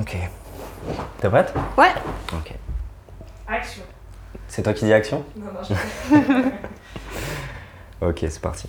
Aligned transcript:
Ok. 0.00 0.16
T'es 1.20 1.28
prête? 1.28 1.54
Ouais. 1.78 1.88
Ok. 2.32 2.52
Action. 3.48 3.82
C'est 4.46 4.62
toi 4.62 4.74
qui 4.74 4.84
dis 4.84 4.92
action? 4.92 5.24
Non, 5.36 5.46
non, 5.46 5.60
je... 5.62 6.46
Ok, 8.06 8.18
c'est 8.28 8.40
parti. 8.40 8.68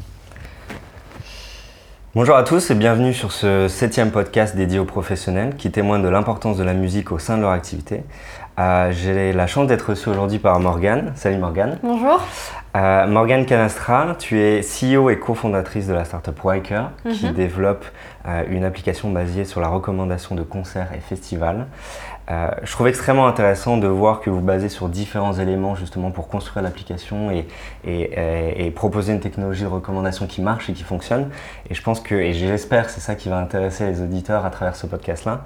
Bonjour 2.15 2.37
à 2.37 2.43
tous 2.43 2.71
et 2.71 2.75
bienvenue 2.75 3.13
sur 3.13 3.33
ce 3.33 3.67
septième 3.67 4.11
podcast 4.11 4.55
dédié 4.55 4.79
aux 4.79 4.85
professionnels 4.85 5.55
qui 5.57 5.69
témoigne 5.69 6.01
de 6.01 6.07
l'importance 6.07 6.55
de 6.55 6.63
la 6.63 6.73
musique 6.73 7.11
au 7.11 7.19
sein 7.19 7.35
de 7.35 7.41
leur 7.41 7.51
activité. 7.51 8.03
Euh, 8.59 8.91
J'ai 8.91 9.33
la 9.33 9.45
chance 9.45 9.67
d'être 9.67 9.89
reçu 9.89 10.09
aujourd'hui 10.09 10.39
par 10.39 10.59
Morgane. 10.59 11.11
Salut 11.15 11.37
Morgane. 11.37 11.77
Bonjour. 11.83 12.19
Euh, 12.75 13.05
Morgane 13.07 13.45
Canastra, 13.45 14.15
tu 14.17 14.39
es 14.39 14.61
CEO 14.61 15.09
et 15.11 15.19
cofondatrice 15.19 15.87
de 15.87 15.93
la 15.93 16.05
startup 16.05 16.43
Wiker 16.43 16.89
qui 17.11 17.27
Mhm. 17.27 17.33
développe 17.33 17.85
euh, 18.27 18.43
une 18.49 18.63
application 18.65 19.09
basée 19.11 19.45
sur 19.45 19.61
la 19.61 19.67
recommandation 19.67 20.35
de 20.35 20.41
concerts 20.43 20.89
et 20.95 20.99
festivals. 20.99 21.67
Je 22.29 22.69
trouve 22.73 22.89
extrêmement 22.89 23.25
intéressant 23.25 23.77
de 23.77 23.87
voir 23.87 24.19
que 24.19 24.29
vous 24.29 24.41
basez 24.41 24.67
sur 24.67 24.89
différents 24.89 25.31
éléments 25.39 25.75
justement 25.75 26.11
pour 26.11 26.27
construire 26.27 26.61
l'application 26.61 27.31
et, 27.31 27.47
et, 27.85 28.01
et- 28.01 28.65
et 28.65 28.71
proposer 28.71 29.13
une 29.13 29.21
technologie 29.21 29.63
de 29.63 29.69
recommandation 29.69 30.27
qui 30.27 30.41
marche 30.41 30.69
et 30.69 30.73
qui 30.73 30.83
fonctionne. 30.83 31.29
Et 31.69 31.73
je 31.73 31.81
pense 31.81 32.01
que, 32.01 32.15
et 32.15 32.33
j'espère 32.33 32.87
que 32.87 32.91
c'est 32.91 32.99
ça 32.99 33.15
qui 33.15 33.29
va 33.29 33.37
intéresser 33.37 33.85
les 33.85 34.01
auditeurs 34.01 34.45
à 34.45 34.49
travers 34.49 34.75
ce 34.75 34.87
podcast-là. 34.87 35.43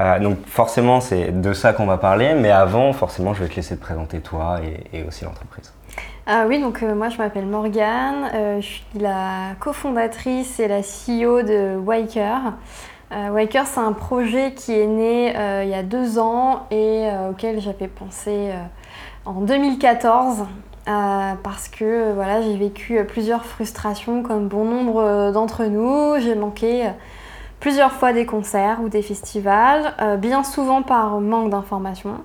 Euh, 0.00 0.18
donc 0.18 0.38
forcément, 0.46 1.00
c'est 1.00 1.40
de 1.40 1.52
ça 1.52 1.72
qu'on 1.72 1.86
va 1.86 1.98
parler, 1.98 2.34
mais 2.34 2.50
avant, 2.50 2.92
forcément, 2.92 3.34
je 3.34 3.42
vais 3.42 3.48
te 3.48 3.56
laisser 3.56 3.76
te 3.76 3.82
présenter 3.82 4.20
toi 4.20 4.60
et, 4.92 5.02
aussi 5.04 5.24
l'entreprise. 5.24 5.72
Ah 6.26 6.44
oui, 6.46 6.60
donc 6.60 6.82
euh, 6.82 6.94
moi 6.94 7.08
je 7.08 7.18
m'appelle 7.18 7.46
Morgane, 7.46 8.30
euh, 8.34 8.60
je 8.60 8.66
suis 8.66 8.84
la 8.94 9.54
cofondatrice 9.58 10.60
et 10.60 10.68
la 10.68 10.80
CEO 10.80 11.42
de 11.42 11.76
Wiker. 11.76 12.52
Euh, 13.12 13.30
Wiker, 13.30 13.64
c'est 13.66 13.80
un 13.80 13.92
projet 13.92 14.52
qui 14.52 14.72
est 14.72 14.86
né 14.86 15.34
il 15.64 15.68
y 15.68 15.74
a 15.74 15.82
deux 15.82 16.18
ans 16.18 16.66
et 16.70 17.08
auquel 17.28 17.60
j'avais 17.60 17.88
pensé 17.88 18.52
en 19.24 19.40
2014 19.40 20.44
euh, 20.88 21.34
parce 21.42 21.68
que 21.68 22.12
voilà, 22.12 22.42
j'ai 22.42 22.56
vécu 22.56 23.04
plusieurs 23.04 23.44
frustrations 23.44 24.22
comme 24.22 24.48
bon 24.48 24.64
nombre 24.64 25.30
d'entre 25.32 25.64
nous. 25.64 26.18
J'ai 26.20 26.34
manqué 26.34 26.88
plusieurs 27.60 27.92
fois 27.92 28.12
des 28.12 28.26
concerts 28.26 28.78
ou 28.82 28.88
des 28.88 29.02
festivals, 29.02 29.94
euh, 30.00 30.16
bien 30.16 30.42
souvent 30.42 30.82
par 30.82 31.20
manque 31.20 31.50
d'informations. 31.50 32.16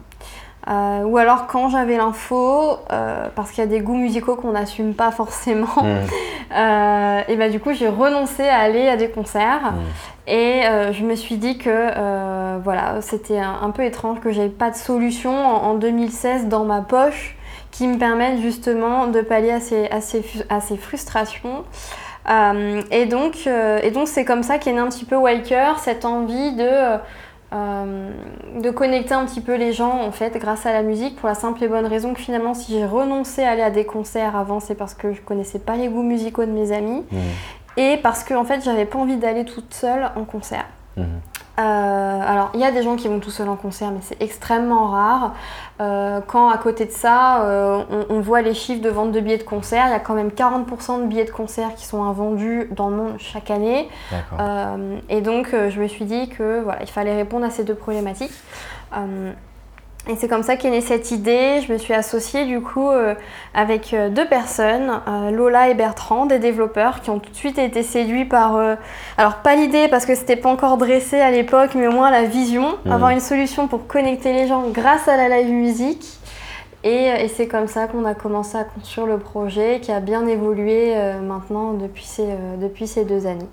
Euh, 0.67 1.03
ou 1.03 1.17
alors 1.17 1.45
quand 1.45 1.69
j'avais 1.69 1.97
l'info, 1.97 2.77
euh, 2.91 3.27
parce 3.35 3.51
qu'il 3.51 3.63
y 3.63 3.67
a 3.67 3.69
des 3.69 3.81
goûts 3.81 3.97
musicaux 3.97 4.35
qu'on 4.35 4.53
n'assume 4.53 4.95
pas 4.95 5.11
forcément, 5.11 5.67
euh, 6.55 7.21
et 7.27 7.35
bah 7.35 7.49
du 7.49 7.59
coup 7.59 7.73
j'ai 7.73 7.87
renoncé 7.87 8.41
à 8.47 8.57
aller 8.59 8.87
à 8.87 8.97
des 8.97 9.09
concerts 9.09 9.73
Mm. 9.73 10.31
et 10.31 10.61
je 10.91 11.03
me 11.03 11.15
suis 11.15 11.37
dit 11.37 11.59
que 11.59 12.59
voilà 12.63 13.01
c'était 13.01 13.37
un, 13.37 13.59
un 13.61 13.69
peu 13.69 13.83
étrange 13.83 14.19
que 14.21 14.31
j'avais 14.31 14.49
pas 14.49 14.71
de 14.71 14.75
solution 14.75 15.31
en, 15.31 15.71
en 15.71 15.73
2016 15.75 16.47
dans 16.47 16.65
ma 16.65 16.81
poche 16.81 17.37
qui 17.69 17.87
me 17.87 17.97
permette 17.97 18.39
justement 18.39 19.07
de 19.07 19.21
pallier 19.21 19.51
à 19.51 19.59
ces, 19.59 19.87
à 19.89 20.01
ces, 20.01 20.23
à 20.49 20.61
ces 20.61 20.77
frustrations. 20.77 21.63
Euh, 22.29 22.81
et 22.91 23.05
donc 23.05 23.43
euh, 23.45 23.79
et 23.83 23.91
donc 23.91 24.07
c'est 24.07 24.25
comme 24.25 24.41
ça 24.41 24.57
qu'est 24.57 24.71
né 24.73 24.79
un 24.79 24.87
petit 24.87 25.05
peu 25.05 25.15
Wiker, 25.15 25.77
cette 25.77 26.05
envie 26.05 26.53
de 26.55 26.97
euh, 27.53 28.09
de 28.59 28.69
connecter 28.71 29.13
un 29.13 29.25
petit 29.25 29.41
peu 29.41 29.55
les 29.55 29.73
gens 29.73 30.01
en 30.01 30.11
fait 30.11 30.35
grâce 30.39 30.65
à 30.65 30.73
la 30.73 30.81
musique 30.81 31.15
pour 31.17 31.29
la 31.29 31.35
simple 31.35 31.63
et 31.63 31.67
bonne 31.67 31.85
raison 31.85 32.13
que 32.15 32.19
finalement 32.19 32.55
si 32.55 32.71
j'ai 32.73 32.85
renoncé 32.85 33.43
à 33.43 33.51
aller 33.51 33.61
à 33.61 33.69
des 33.69 33.85
concerts 33.85 34.35
avant 34.35 34.59
c'est 34.59 34.73
parce 34.73 34.95
que 34.95 35.13
je 35.13 35.21
connaissais 35.21 35.59
pas 35.59 35.75
les 35.75 35.87
goûts 35.87 36.01
musicaux 36.01 36.45
de 36.45 36.51
mes 36.51 36.71
amis 36.71 37.03
Mhm. 37.11 37.19
et 37.77 37.97
parce 37.97 38.23
que 38.23 38.33
en 38.33 38.43
fait 38.43 38.63
j'avais 38.63 38.85
pas 38.85 38.97
envie 38.97 39.17
d'aller 39.17 39.45
toute 39.45 39.73
seule 39.73 40.09
en 40.15 40.23
concert. 40.23 40.65
Mhm. 40.97 41.05
Euh, 41.57 41.61
alors 41.61 42.51
il 42.53 42.59
y 42.59 42.65
a 42.65 42.71
des 42.71 42.83
gens 42.83 42.97
qui 42.97 43.07
vont 43.07 43.19
tout 43.21 43.29
seuls 43.29 43.47
en 43.47 43.55
concert 43.55 43.89
mais 43.91 43.99
c'est 44.01 44.21
extrêmement 44.21 44.87
rare. 44.87 45.35
Euh, 45.79 46.19
quand 46.25 46.49
à 46.49 46.57
côté 46.57 46.85
de 46.85 46.91
ça 46.91 47.43
euh, 47.43 47.83
on, 47.89 48.15
on 48.15 48.19
voit 48.19 48.41
les 48.41 48.53
chiffres 48.53 48.81
de 48.81 48.89
vente 48.89 49.11
de 49.11 49.19
billets 49.19 49.37
de 49.37 49.43
concert, 49.43 49.85
il 49.87 49.91
y 49.91 49.93
a 49.93 49.99
quand 49.99 50.15
même 50.15 50.29
40% 50.29 51.01
de 51.01 51.07
billets 51.07 51.25
de 51.25 51.31
concert 51.31 51.73
qui 51.75 51.85
sont 51.85 52.03
invendus 52.03 52.69
dans 52.71 52.89
le 52.89 52.95
monde 52.95 53.13
chaque 53.19 53.51
année. 53.51 53.89
Et 55.09 55.21
donc, 55.21 55.49
je 55.51 55.79
me 55.79 55.87
suis 55.87 56.05
dit 56.05 56.29
que 56.29 56.61
voilà, 56.61 56.81
il 56.81 56.89
fallait 56.89 57.15
répondre 57.15 57.45
à 57.45 57.49
ces 57.49 57.63
deux 57.63 57.75
problématiques. 57.75 58.33
Et 60.07 60.15
c'est 60.15 60.27
comme 60.27 60.43
ça 60.43 60.55
qu'est 60.55 60.69
née 60.69 60.81
cette 60.81 61.09
idée. 61.09 61.61
Je 61.67 61.73
me 61.73 61.79
suis 61.79 61.93
associée 61.93 62.45
du 62.45 62.61
coup 62.61 62.89
euh, 62.91 63.15
avec 63.55 63.91
euh, 63.91 64.09
deux 64.09 64.27
personnes, 64.27 65.01
euh, 65.07 65.31
Lola 65.31 65.69
et 65.69 65.73
Bertrand, 65.73 66.27
des 66.27 66.37
développeurs 66.37 67.01
qui 67.01 67.09
ont 67.09 67.17
tout 67.17 67.31
de 67.31 67.35
suite 67.35 67.57
été 67.57 67.81
séduits 67.81 68.25
par, 68.25 68.55
euh, 68.55 68.75
alors 69.17 69.37
pas 69.37 69.55
l'idée 69.55 69.87
parce 69.87 70.05
que 70.05 70.13
c'était 70.13 70.35
pas 70.35 70.49
encore 70.49 70.77
dressé 70.77 71.19
à 71.19 71.31
l'époque, 71.31 71.71
mais 71.73 71.87
au 71.87 71.91
moins 71.91 72.11
la 72.11 72.23
vision, 72.23 72.75
Mhm. 72.85 72.91
avoir 72.91 73.09
une 73.09 73.19
solution 73.19 73.67
pour 73.67 73.87
connecter 73.87 74.31
les 74.31 74.47
gens 74.47 74.65
grâce 74.69 75.07
à 75.07 75.17
la 75.17 75.27
live 75.27 75.51
musique. 75.51 76.05
Et, 76.83 77.05
et 77.07 77.27
c'est 77.27 77.47
comme 77.47 77.67
ça 77.67 77.87
qu'on 77.87 78.05
a 78.05 78.13
commencé 78.13 78.59
à 78.59 78.63
construire 78.63 79.07
le 79.07 79.17
projet 79.17 79.79
qui 79.81 79.91
a 79.91 79.99
bien 79.99 80.27
évolué 80.27 80.93
maintenant 81.23 81.73
depuis 81.73 82.03
ces, 82.03 82.27
depuis 82.61 82.85
ces 82.85 83.05
deux 83.05 83.25
années. 83.25 83.49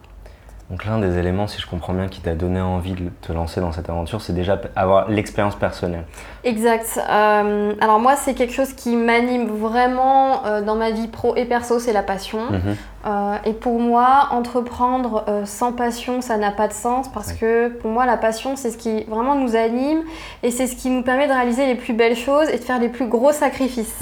Donc 0.72 0.86
l'un 0.86 0.98
des 0.98 1.18
éléments, 1.18 1.46
si 1.48 1.60
je 1.60 1.66
comprends 1.66 1.92
bien, 1.92 2.08
qui 2.08 2.22
t'a 2.22 2.34
donné 2.34 2.58
envie 2.58 2.94
de 2.94 3.10
te 3.20 3.30
lancer 3.30 3.60
dans 3.60 3.72
cette 3.72 3.90
aventure, 3.90 4.22
c'est 4.22 4.32
déjà 4.32 4.58
avoir 4.74 5.10
l'expérience 5.10 5.54
personnelle. 5.54 6.04
Exact. 6.44 6.98
Euh, 7.10 7.74
alors 7.78 8.00
moi, 8.00 8.16
c'est 8.16 8.32
quelque 8.32 8.54
chose 8.54 8.72
qui 8.72 8.96
m'anime 8.96 9.48
vraiment 9.48 10.46
euh, 10.46 10.62
dans 10.62 10.74
ma 10.74 10.90
vie 10.90 11.08
pro 11.08 11.36
et 11.36 11.44
perso, 11.44 11.78
c'est 11.78 11.92
la 11.92 12.02
passion. 12.02 12.50
Mhm. 12.50 12.76
Euh, 13.04 13.36
et 13.44 13.52
pour 13.52 13.80
moi, 13.80 14.28
entreprendre 14.30 15.24
euh, 15.28 15.44
sans 15.44 15.72
passion, 15.72 16.20
ça 16.20 16.36
n'a 16.36 16.52
pas 16.52 16.68
de 16.68 16.72
sens 16.72 17.08
parce 17.10 17.32
que 17.32 17.68
pour 17.68 17.90
moi, 17.90 18.06
la 18.06 18.16
passion, 18.16 18.54
c'est 18.54 18.70
ce 18.70 18.76
qui 18.78 19.04
vraiment 19.04 19.34
nous 19.34 19.56
anime 19.56 20.02
et 20.42 20.50
c'est 20.50 20.66
ce 20.66 20.76
qui 20.76 20.88
nous 20.88 21.02
permet 21.02 21.26
de 21.26 21.32
réaliser 21.32 21.66
les 21.66 21.74
plus 21.74 21.94
belles 21.94 22.16
choses 22.16 22.48
et 22.48 22.58
de 22.58 22.62
faire 22.62 22.78
les 22.78 22.88
plus 22.88 23.06
gros 23.06 23.32
sacrifices. 23.32 23.96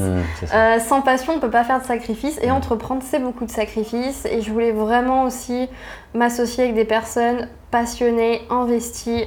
Ça. 0.44 0.54
Euh, 0.54 0.78
sans 0.80 1.00
passion, 1.00 1.32
on 1.32 1.36
ne 1.36 1.40
peut 1.40 1.50
pas 1.50 1.64
faire 1.64 1.80
de 1.80 1.86
sacrifices 1.86 2.38
et 2.42 2.48
Mm. 2.48 2.52
entreprendre, 2.52 3.02
c'est 3.04 3.20
beaucoup 3.20 3.46
de 3.46 3.50
sacrifices. 3.50 4.26
Et 4.26 4.42
je 4.42 4.52
voulais 4.52 4.72
vraiment 4.72 5.24
aussi 5.24 5.68
m'associer 6.14 6.64
avec 6.64 6.76
des 6.76 6.84
personnes 6.84 7.48
passionnées, 7.70 8.42
investies 8.50 9.24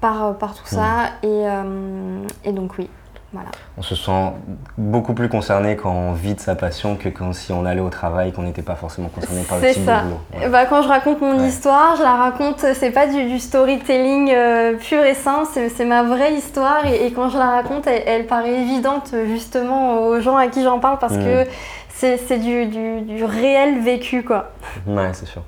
par, 0.00 0.36
par 0.36 0.54
tout 0.54 0.66
ça. 0.66 1.10
Et, 1.22 1.26
euh, 1.26 2.24
et 2.44 2.52
donc, 2.52 2.72
oui, 2.78 2.88
voilà. 3.32 3.48
On 3.78 3.82
se 3.82 3.94
sent 3.94 4.32
beaucoup 4.76 5.14
plus 5.14 5.28
concerné 5.28 5.76
quand 5.76 5.90
on 5.92 6.12
vit 6.12 6.34
de 6.34 6.40
sa 6.40 6.54
passion 6.54 6.96
que 6.96 7.08
quand 7.08 7.32
si 7.32 7.52
on 7.52 7.64
allait 7.64 7.80
au 7.80 7.88
travail, 7.88 8.32
qu'on 8.32 8.42
n'était 8.42 8.62
pas 8.62 8.74
forcément 8.74 9.08
concerné 9.08 9.42
par 9.42 9.58
le 9.58 9.64
C'est 9.64 9.74
type 9.74 9.84
ça. 9.86 9.98
de 10.00 10.02
boulot. 10.04 10.20
Ouais. 10.38 10.48
Bah, 10.48 10.66
quand 10.66 10.82
je 10.82 10.88
raconte 10.88 11.20
mon 11.20 11.38
Ouais. 11.38 11.48
histoire, 11.48 11.96
je 11.96 12.02
la 12.02 12.14
raconte, 12.14 12.60
c'est 12.74 12.90
pas 12.90 13.06
du, 13.06 13.24
du 13.24 13.38
storytelling 13.38 14.30
euh, 14.32 14.76
pur 14.76 15.02
et 15.02 15.14
simple, 15.14 15.48
c'est 15.74 15.84
ma 15.84 16.02
vraie 16.02 16.34
histoire. 16.34 16.84
Et, 16.86 17.06
et 17.06 17.12
quand 17.12 17.28
je 17.30 17.38
la 17.38 17.46
raconte, 17.50 17.86
elle, 17.86 18.02
elle 18.06 18.26
paraît 18.26 18.60
évidente 18.60 19.14
justement 19.28 20.00
aux 20.06 20.20
gens 20.20 20.36
à 20.36 20.48
qui 20.48 20.62
j'en 20.62 20.78
parle 20.78 20.98
parce 20.98 21.14
Mm. 21.14 21.24
que 21.24 21.46
c'est 21.88 22.16
c'est 22.16 22.38
du, 22.38 22.66
du- 22.66 23.00
du 23.02 23.24
réel 23.24 23.80
vécu, 23.80 24.22
quoi. 24.24 24.50
Ouais, 24.86 25.10
c'est 25.12 25.26
sûr. 25.26 25.42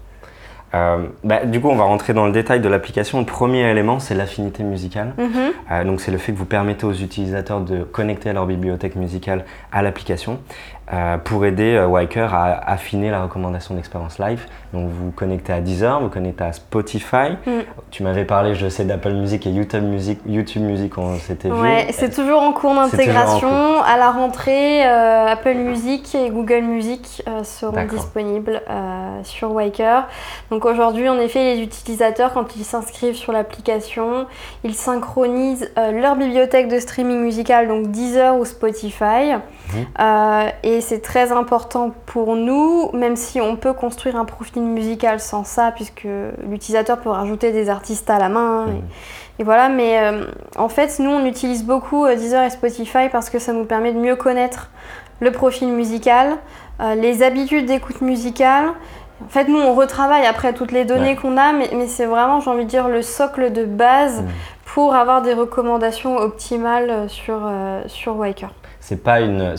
Euh, 0.74 1.06
bah, 1.22 1.44
du 1.44 1.60
coup, 1.60 1.68
on 1.68 1.76
va 1.76 1.84
rentrer 1.84 2.14
dans 2.14 2.26
le 2.26 2.32
détail 2.32 2.60
de 2.60 2.68
l'application. 2.68 3.20
Le 3.20 3.26
premier 3.26 3.70
élément, 3.70 4.00
c'est 4.00 4.14
l'affinité 4.14 4.62
musicale. 4.64 5.14
Mhm. 5.16 5.52
Euh, 5.70 5.84
donc, 5.84 6.00
c'est 6.00 6.10
le 6.10 6.18
fait 6.18 6.32
que 6.32 6.38
vous 6.38 6.44
permettez 6.44 6.84
aux 6.84 6.92
utilisateurs 6.92 7.60
de 7.60 7.84
connecter 7.84 8.32
leur 8.32 8.46
bibliothèque 8.46 8.96
musicale 8.96 9.44
à 9.72 9.82
l'application 9.82 10.40
euh, 10.92 11.18
pour 11.18 11.44
aider 11.46 11.74
euh, 11.74 11.86
Wiker 11.86 12.28
à 12.32 12.70
affiner 12.70 13.10
la 13.10 13.22
recommandation 13.22 13.74
d'expérience 13.74 14.18
live. 14.18 14.46
Donc, 14.72 14.88
vous 14.88 15.06
vous 15.06 15.10
connectez 15.12 15.52
à 15.52 15.60
Deezer, 15.60 16.00
vous 16.00 16.08
connectez 16.08 16.44
à 16.44 16.52
Spotify. 16.52 17.32
Mm. 17.46 17.50
Tu 17.90 18.02
m'avais 18.02 18.24
parlé, 18.24 18.54
je 18.54 18.68
sais, 18.68 18.84
d'Apple 18.84 19.12
Music 19.12 19.46
et 19.46 19.50
YouTube 19.50 19.84
Music, 19.84 20.18
YouTube 20.26 20.62
Music, 20.62 20.98
on 20.98 21.16
s'était 21.16 21.48
vu. 21.48 21.54
Ouais, 21.54 21.86
c'est 21.92 22.12
toujours 22.14 22.42
en 22.42 22.52
cours 22.52 22.74
d'intégration. 22.74 23.82
À 23.82 23.96
la 23.96 24.10
rentrée, 24.10 24.86
euh, 24.86 25.26
Apple 25.26 25.54
Music 25.54 26.14
et 26.14 26.30
Google 26.30 26.62
Music 26.62 27.22
euh, 27.28 27.44
seront 27.44 27.84
disponibles 27.86 28.62
euh, 28.68 29.20
sur 29.22 29.52
Wiker. 29.52 30.02
Donc 30.50 30.64
aujourd'hui, 30.64 31.08
en 31.08 31.18
effet, 31.18 31.54
les 31.54 31.62
utilisateurs, 31.62 32.32
quand 32.32 32.56
ils 32.56 32.64
s'inscrivent 32.64 33.16
sur 33.16 33.32
l'application, 33.32 34.26
ils 34.64 34.74
synchronisent 34.74 35.70
euh, 35.78 35.92
leur 35.92 36.16
bibliothèque 36.16 36.68
de 36.68 36.78
streaming 36.78 37.20
musical, 37.20 37.68
donc 37.68 37.90
Deezer 37.90 38.36
ou 38.36 38.44
Spotify. 38.44 39.34
Mhm. 39.72 39.86
Euh, 40.00 40.48
et 40.76 40.80
c'est 40.80 41.00
très 41.00 41.32
important 41.32 41.92
pour 42.06 42.36
nous, 42.36 42.90
même 42.92 43.16
si 43.16 43.40
on 43.40 43.56
peut 43.56 43.72
construire 43.72 44.16
un 44.16 44.24
profil 44.24 44.62
musical 44.62 45.20
sans 45.20 45.44
ça, 45.44 45.72
puisque 45.74 46.06
l'utilisateur 46.48 46.98
peut 46.98 47.10
rajouter 47.10 47.52
des 47.52 47.68
artistes 47.70 48.10
à 48.10 48.18
la 48.18 48.28
main. 48.28 48.66
Mhm. 48.66 48.74
Et, 48.76 49.42
et 49.42 49.44
voilà, 49.44 49.68
mais 49.68 49.98
euh, 50.00 50.26
en 50.56 50.68
fait, 50.68 50.98
nous, 50.98 51.10
on 51.10 51.24
utilise 51.26 51.64
beaucoup 51.64 52.04
euh, 52.06 52.14
Deezer 52.16 52.42
et 52.44 52.50
Spotify 52.50 53.08
parce 53.10 53.30
que 53.30 53.38
ça 53.38 53.52
nous 53.52 53.64
permet 53.64 53.92
de 53.92 53.98
mieux 53.98 54.16
connaître 54.16 54.70
le 55.20 55.30
profil 55.32 55.68
musical, 55.68 56.36
euh, 56.80 56.94
les 56.94 57.22
habitudes 57.22 57.66
d'écoute 57.66 58.00
musicale. 58.00 58.66
En 59.24 59.28
fait, 59.28 59.44
nous, 59.48 59.60
on 59.60 59.74
retravaille 59.74 60.26
après 60.26 60.52
toutes 60.52 60.72
les 60.72 60.84
données 60.84 61.10
Ouais. 61.10 61.16
qu'on 61.16 61.36
a, 61.36 61.52
mais, 61.52 61.70
mais 61.74 61.86
c'est 61.86 62.06
vraiment, 62.06 62.40
j'ai 62.40 62.50
envie 62.50 62.64
de 62.64 62.70
dire, 62.70 62.88
le 62.88 63.00
socle 63.02 63.52
de 63.52 63.64
base 63.64 64.22
Mhm. 64.22 64.28
pour 64.66 64.94
avoir 64.94 65.22
des 65.22 65.34
recommandations 65.34 66.16
optimales 66.16 67.08
sur, 67.08 67.40
euh, 67.44 67.82
sur 67.86 68.16
Wiker. 68.16 68.48
C'est 68.84 69.02
pas 69.02 69.20
une, 69.20 69.54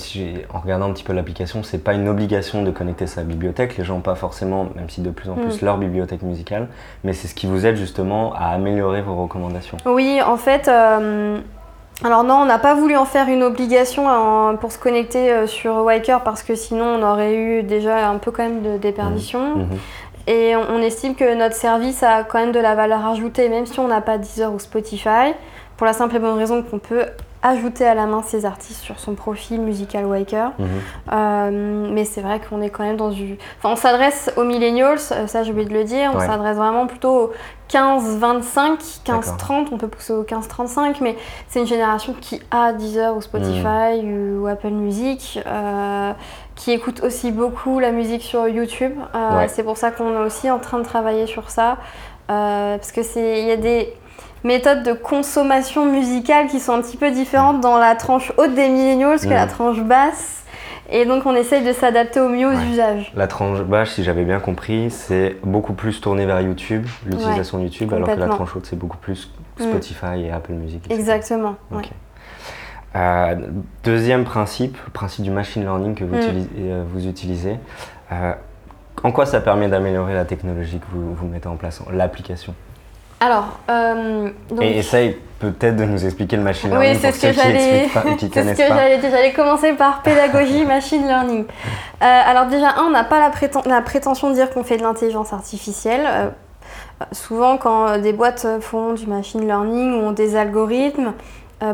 en 0.53 0.59
regardant 0.59 0.85
un 0.85 0.93
petit 0.93 1.03
peu 1.03 1.11
l'application, 1.11 1.63
c'est 1.63 1.83
pas 1.83 1.93
une 1.93 2.07
obligation 2.07 2.61
de 2.61 2.69
connecter 2.69 3.07
sa 3.07 3.23
bibliothèque. 3.23 3.75
Les 3.75 3.83
gens 3.83 3.99
pas 3.99 4.13
forcément, 4.13 4.67
même 4.75 4.87
si 4.87 5.01
de 5.01 5.09
plus 5.09 5.31
en 5.31 5.33
plus, 5.33 5.63
mm. 5.63 5.65
leur 5.65 5.79
bibliothèque 5.79 6.21
musicale, 6.21 6.67
mais 7.03 7.13
c'est 7.13 7.27
ce 7.27 7.33
qui 7.33 7.47
vous 7.47 7.65
aide 7.65 7.75
justement 7.75 8.35
à 8.35 8.49
améliorer 8.49 9.01
vos 9.01 9.15
recommandations. 9.15 9.77
Oui, 9.87 10.19
en 10.23 10.37
fait, 10.37 10.67
euh, 10.67 11.39
alors 12.03 12.23
non, 12.23 12.35
on 12.35 12.45
n'a 12.45 12.59
pas 12.59 12.75
voulu 12.75 12.95
en 12.95 13.05
faire 13.05 13.27
une 13.27 13.41
obligation 13.41 14.05
pour 14.61 14.71
se 14.71 14.77
connecter 14.77 15.31
euh, 15.31 15.47
sur 15.47 15.77
Wiker 15.77 16.19
parce 16.23 16.43
que 16.43 16.53
sinon 16.53 16.85
on 16.85 17.01
aurait 17.01 17.35
eu 17.35 17.63
déjà 17.63 18.07
un 18.07 18.19
peu 18.19 18.29
quand 18.29 18.43
même 18.43 18.61
de 18.61 18.77
déperdition. 18.77 19.55
Mm. 19.55 19.61
Mm-hmm. 19.61 20.27
Et 20.27 20.55
on, 20.55 20.79
estime 20.83 21.15
que 21.15 21.35
notre 21.35 21.55
service 21.55 22.03
a 22.03 22.23
quand 22.23 22.37
même 22.37 22.51
de 22.51 22.59
la 22.59 22.75
valeur 22.75 23.03
ajoutée, 23.07 23.49
même 23.49 23.65
si 23.65 23.79
on 23.79 23.87
n'a 23.87 24.01
pas 24.01 24.19
Deezer 24.19 24.53
ou 24.53 24.59
Spotify, 24.59 25.33
pour 25.77 25.87
la 25.87 25.93
simple 25.93 26.15
et 26.15 26.19
bonne 26.19 26.37
raison 26.37 26.61
qu'on 26.61 26.79
peut 26.79 27.05
ajouter 27.45 27.85
à 27.85 27.93
la 27.93 28.07
main 28.07 28.23
ces 28.23 28.43
artistes 28.45 28.81
sur 28.81 28.99
son 28.99 29.13
profil 29.13 29.61
Musical 29.61 30.05
Waker. 30.05 30.51
Mhm. 30.57 30.67
Euh, 31.11 31.89
mais 31.91 32.03
c'est 32.03 32.21
vrai 32.21 32.41
qu'on 32.41 32.59
est 32.61 32.71
quand 32.71 32.83
même 32.83 32.97
dans 32.97 33.11
du... 33.11 33.37
Enfin, 33.59 33.69
on 33.71 33.75
s'adresse 33.75 34.31
aux 34.35 34.43
millennials, 34.43 34.97
euh, 35.11 35.27
ça 35.27 35.43
j'ai 35.43 35.51
oublié 35.51 35.67
de 35.67 35.73
le 35.73 35.83
dire, 35.83 36.11
on 36.13 36.19
s'adresse 36.19 36.57
vraiment 36.57 36.87
plutôt 36.87 37.15
aux 37.15 37.33
15-25, 37.69 39.01
15-30, 39.05 39.67
on 39.71 39.77
peut 39.77 39.87
pousser 39.87 40.13
au 40.13 40.23
15-35, 40.23 40.95
mais 41.01 41.15
c'est 41.47 41.59
une 41.59 41.67
génération 41.67 42.15
qui 42.19 42.41
a 42.49 42.73
Deezer 42.73 43.15
ou 43.15 43.21
Spotify 43.21 44.01
mhm. 44.01 44.41
ou 44.41 44.47
Apple 44.47 44.69
Music, 44.69 45.39
euh, 45.45 46.13
qui 46.55 46.71
écoute 46.71 47.03
aussi 47.03 47.31
beaucoup 47.31 47.79
la 47.79 47.91
musique 47.91 48.23
sur 48.23 48.47
YouTube. 48.47 48.93
C'est 49.47 49.63
pour 49.63 49.77
ça 49.77 49.91
qu'on 49.91 50.13
est 50.13 50.25
aussi 50.25 50.49
en 50.49 50.57
train 50.57 50.79
de 50.79 50.85
travailler 50.85 51.27
sur 51.27 51.51
ça, 51.51 51.77
parce 52.27 52.91
que 52.91 53.03
c'est... 53.03 53.41
Il 53.41 53.47
y 53.47 53.51
a 53.51 53.57
des 53.57 53.93
méthodes 54.45 54.83
de 54.83 54.93
consommation 54.93 55.91
musicale 55.91 56.47
qui 56.47 56.59
sont 56.59 56.73
un 56.73 56.81
petit 56.81 56.97
peu 56.97 57.11
différentes 57.11 57.59
dans 57.61 57.77
la 57.77 57.95
tranche 57.95 58.31
haute 58.37 58.53
des 58.53 58.69
millennials 58.69 59.19
que 59.19 59.27
la 59.27 59.47
mm. 59.47 59.49
tranche 59.49 59.81
basse. 59.81 60.43
Et 60.89 61.05
donc 61.05 61.25
on 61.25 61.35
essaye 61.35 61.65
de 61.65 61.73
s'adapter 61.73 62.19
au 62.19 62.29
mieux 62.29 62.47
aux 62.47 62.59
usages. 62.71 63.11
La 63.15 63.27
tranche 63.27 63.61
basse, 63.61 63.93
si 63.93 64.03
j'avais 64.03 64.23
bien 64.23 64.39
compris, 64.39 64.91
c'est 64.91 65.37
beaucoup 65.43 65.73
plus 65.73 65.99
tourné 65.99 66.27
vers 66.27 66.41
YouTube, 66.41 66.85
l'utilisation 67.07 67.59
YouTube, 67.59 67.91
alors 67.91 68.07
que 68.07 68.19
la 68.19 68.27
tranche 68.27 68.55
haute, 68.55 68.67
c'est 68.67 68.77
beaucoup 68.77 68.97
plus 68.97 69.31
mm. 69.59 69.63
Spotify 69.63 70.25
et 70.25 70.31
Apple 70.31 70.53
Music. 70.53 70.85
Exactement. 70.91 71.55
Euh, 72.95 73.35
deuxième 73.83 74.23
principe, 74.23 74.77
le 74.85 74.91
principe 74.91 75.25
du 75.25 75.31
machine 75.31 75.63
learning 75.63 75.95
que 75.95 76.05
vous, 76.05 76.15
mm. 76.15 76.47
euh, 76.59 77.09
utilisez. 77.09 77.57
Euh, 78.11 78.33
en 79.03 79.11
quoi 79.11 79.25
ça 79.25 79.41
permet 79.41 79.67
d'améliorer 79.67 80.13
la 80.13 80.23
technologie 80.23 80.79
que 80.79 80.85
vous, 80.93 81.13
vous 81.13 81.27
mettez 81.27 81.47
en 81.47 81.57
place, 81.57 81.81
l'application? 81.91 82.53
Alors, 83.19 83.59
euh, 83.69 84.29
et 84.61 84.77
essaye 84.77 85.17
peut-être 85.39 85.77
de 85.77 85.85
nous 85.85 86.05
expliquer 86.05 86.35
le 86.35 86.43
machine 86.43 86.69
learning 86.69 86.91
oui, 86.91 86.97
c'est 87.01 87.11
ce 87.11 87.21
que 87.27 87.33
j'allais, 87.33 87.87
c'est 87.93 87.99
ce 88.19 88.51
que 88.51 88.67
j'allais 88.67 88.97
dire. 88.97 89.09
J'allais 89.09 89.33
commencer 89.33 89.73
par 89.73 90.01
pédagogie 90.01 90.65
machine 90.65 91.05
learning. 91.07 91.45
Euh, 91.45 91.45
alors 92.01 92.47
déjà, 92.47 92.71
un, 92.77 92.85
on 92.87 92.89
n'a 92.91 93.03
pas 93.03 93.19
la, 93.65 93.81
prétention 93.81 94.29
de 94.29 94.35
dire 94.35 94.49
qu'on 94.51 94.63
fait 94.63 94.77
de 94.77 94.83
l'intelligence 94.83 95.33
artificielle. 95.33 96.05
Euh, 96.05 96.29
souvent, 97.11 97.57
quand 97.57 97.97
des 97.99 98.13
boîtes 98.13 98.47
font 98.61 98.93
du 98.93 99.07
machine 99.07 99.45
learning 99.45 99.93
ou 99.93 100.07
ont 100.07 100.11
des 100.11 100.35
algorithmes, 100.35 101.13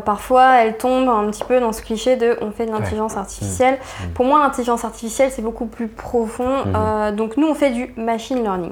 parfois 0.06 0.62
elles 0.62 0.78
tombent 0.78 1.10
un 1.10 1.30
petit 1.30 1.44
peu 1.44 1.60
dans 1.60 1.74
ce 1.74 1.82
cliché 1.82 2.16
de 2.16 2.38
on 2.42 2.52
fait 2.52 2.66
de 2.66 2.72
l'intelligence 2.72 3.18
artificielle. 3.18 3.76
Mmh. 3.76 4.06
Mmh. 4.06 4.14
Pour 4.14 4.26
moi, 4.26 4.40
l'intelligence 4.40 4.86
artificielle, 4.86 5.32
c'est 5.32 5.42
beaucoup 5.42 5.66
plus 5.66 5.88
profond. 5.88 6.66
Mmh. 6.66 7.16
donc 7.16 7.38
nous, 7.38 7.48
on 7.48 7.56
fait 7.56 7.72
du 7.72 7.94
machine 7.98 8.42
learning. 8.42 8.72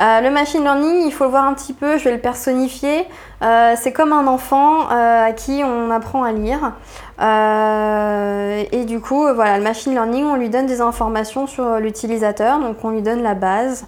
Euh, 0.00 0.20
le 0.20 0.30
machine 0.30 0.62
learning, 0.62 1.06
il 1.06 1.12
faut 1.12 1.24
le 1.24 1.30
voir 1.30 1.46
un 1.46 1.54
petit 1.54 1.72
peu, 1.72 1.96
je 1.98 2.04
vais 2.04 2.12
le 2.12 2.20
personnifier. 2.20 3.06
Euh, 3.42 3.74
c'est 3.76 3.92
comme 3.92 4.12
un 4.12 4.26
enfant 4.26 4.90
euh, 4.90 5.26
à 5.26 5.32
qui 5.32 5.62
on 5.64 5.90
apprend 5.90 6.22
à 6.22 6.32
lire. 6.32 6.72
et 7.20 8.84
du 8.84 9.00
coup, 9.00 9.26
voilà, 9.34 9.58
le 9.58 9.64
machine 9.64 9.92
learning, 9.92 10.24
on 10.24 10.36
lui 10.36 10.50
donne 10.50 10.66
des 10.66 10.80
informations 10.80 11.46
sur 11.46 11.78
l'utilisateur, 11.78 12.60
donc 12.60 12.76
on 12.84 12.90
lui 12.90 13.02
donne 13.02 13.22
la 13.22 13.34
base. 13.34 13.86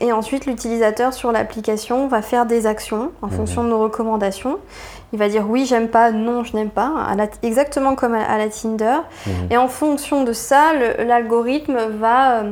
et 0.00 0.12
ensuite, 0.12 0.46
l'utilisateur 0.46 1.12
sur 1.12 1.32
l'application 1.32 2.08
va 2.08 2.22
faire 2.22 2.46
des 2.46 2.66
actions 2.66 3.10
en 3.20 3.26
mhm. 3.26 3.32
fonction 3.32 3.64
de 3.64 3.68
nos 3.68 3.82
recommandations. 3.82 4.58
Il 5.12 5.18
va 5.18 5.28
dire 5.28 5.44
oui, 5.48 5.66
j'aime 5.66 5.88
pas, 5.88 6.10
non, 6.12 6.44
je 6.44 6.56
n'aime 6.56 6.70
pas, 6.70 6.90
exactement 7.42 7.94
comme 7.94 8.14
à, 8.14 8.38
la 8.38 8.48
Tinder. 8.48 8.96
Mhm. 9.26 9.32
Et 9.50 9.58
en 9.58 9.68
fonction 9.68 10.24
de 10.24 10.32
ça, 10.32 10.72
l'algorithme 10.98 11.76
va 12.00 12.44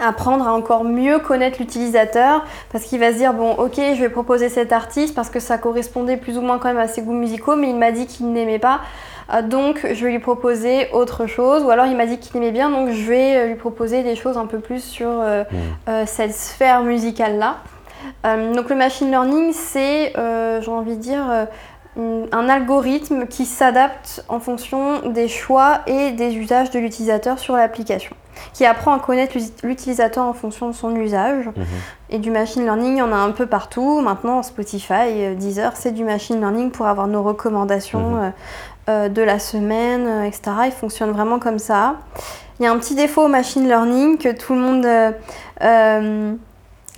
apprendre 0.00 0.46
à 0.48 0.52
encore 0.52 0.84
mieux 0.84 1.18
connaître 1.18 1.58
l'utilisateur 1.60 2.44
parce 2.72 2.84
qu'il 2.84 3.00
va 3.00 3.12
se 3.12 3.18
dire 3.18 3.32
bon 3.32 3.52
ok 3.52 3.76
je 3.76 4.00
vais 4.00 4.08
proposer 4.08 4.48
cet 4.48 4.72
artiste 4.72 5.14
parce 5.14 5.30
que 5.30 5.40
ça 5.40 5.58
correspondait 5.58 6.16
plus 6.16 6.36
ou 6.38 6.40
moins 6.40 6.58
quand 6.58 6.68
même 6.68 6.78
à 6.78 6.88
ses 6.88 7.02
goûts 7.02 7.12
musicaux 7.12 7.56
mais 7.56 7.70
il 7.70 7.76
m'a 7.76 7.92
dit 7.92 8.06
qu'il 8.06 8.32
n'aimait 8.32 8.58
pas 8.58 8.80
euh, 9.32 9.42
donc 9.42 9.86
je 9.92 10.04
vais 10.04 10.12
lui 10.12 10.18
proposer 10.18 10.88
autre 10.92 11.26
chose. 11.26 11.62
Ou 11.62 11.70
alors 11.70 11.86
il 11.86 11.96
m'a 11.96 12.06
dit 12.06 12.18
qu'il 12.18 12.36
aimait 12.36 12.52
bien 12.52 12.70
donc 12.70 12.90
je 12.90 13.08
vais 13.08 13.36
euh, 13.36 13.46
lui 13.46 13.54
proposer 13.54 14.02
des 14.02 14.16
choses 14.16 14.36
un 14.36 14.46
peu 14.46 14.58
plus 14.58 14.82
sur 14.82 15.08
euh, 15.08 15.44
mmh. 15.50 16.06
cette 16.06 16.34
sphère 16.34 16.82
musicale 16.82 17.38
là 17.38 17.58
donc 18.24 18.68
le 18.68 18.76
machine 18.76 19.08
learning 19.08 19.52
c'est 19.54 20.12
j'ai 20.14 20.70
envie 20.70 20.96
de 20.96 21.00
dire 21.00 21.46
un 21.96 22.48
algorithme 22.50 23.26
qui 23.26 23.46
s'adapte 23.46 24.24
en 24.28 24.40
fonction 24.40 25.08
des 25.08 25.26
choix 25.26 25.80
et 25.86 26.10
des 26.10 26.36
usages 26.36 26.70
de 26.70 26.78
l'utilisateur 26.78 27.38
sur 27.38 27.56
l'application 27.56 28.14
qui 28.52 28.64
apprend 28.64 28.94
à 28.94 28.98
connaître 28.98 29.36
l'utilisateur 29.62 30.24
en 30.24 30.32
fonction 30.32 30.68
de 30.68 30.74
son 30.74 30.94
usage. 30.96 31.46
Mhm. 31.46 31.64
Et 32.10 32.18
du 32.18 32.30
machine 32.30 32.62
learning, 32.62 32.94
il 32.94 32.98
y 32.98 33.02
en 33.02 33.12
a 33.12 33.16
un 33.16 33.32
peu 33.32 33.46
partout. 33.46 34.00
Maintenant, 34.00 34.42
Spotify, 34.42 34.92
euh, 35.08 35.34
Deezer, 35.34 35.72
c'est 35.74 35.92
du 35.92 36.04
machine 36.04 36.40
learning 36.40 36.70
pour 36.70 36.86
avoir 36.86 37.06
nos 37.06 37.22
recommandations 37.22 38.10
mhm. 38.10 38.22
euh, 38.22 38.30
euh, 38.88 39.08
de 39.08 39.22
la 39.22 39.38
semaine, 39.38 40.24
etc. 40.24 40.42
Il 40.66 40.72
fonctionne 40.72 41.10
vraiment 41.10 41.38
comme 41.38 41.58
ça. 41.58 41.96
Il 42.60 42.64
y 42.64 42.66
a 42.66 42.72
un 42.72 42.78
petit 42.78 42.94
défaut 42.94 43.22
au 43.22 43.28
machine 43.28 43.66
learning 43.66 44.18
que 44.18 44.32
tout 44.32 44.54
le 44.54 44.60
monde 44.60 44.86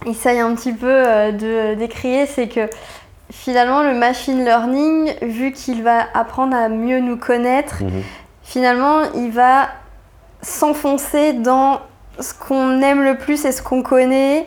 essaye 0.04 0.40
un 0.40 0.54
petit 0.54 0.72
peu 0.72 0.88
de 1.32 1.74
décrire, 1.74 2.26
c'est 2.28 2.48
que 2.48 2.68
finalement, 3.30 3.82
le 3.82 3.94
machine 3.94 4.44
learning, 4.44 5.14
vu 5.22 5.52
qu'il 5.52 5.82
va 5.82 6.04
apprendre 6.12 6.54
à 6.54 6.68
mieux 6.68 7.00
nous 7.00 7.16
connaître, 7.16 7.82
mhm. 7.82 8.02
finalement, 8.42 9.00
il 9.14 9.30
va 9.30 9.68
s'enfoncer 10.42 11.32
dans 11.32 11.80
ce 12.20 12.32
qu'on 12.34 12.80
aime 12.80 13.02
le 13.02 13.16
plus 13.16 13.44
et 13.44 13.52
ce 13.52 13.62
qu'on 13.62 13.82
connaît 13.82 14.46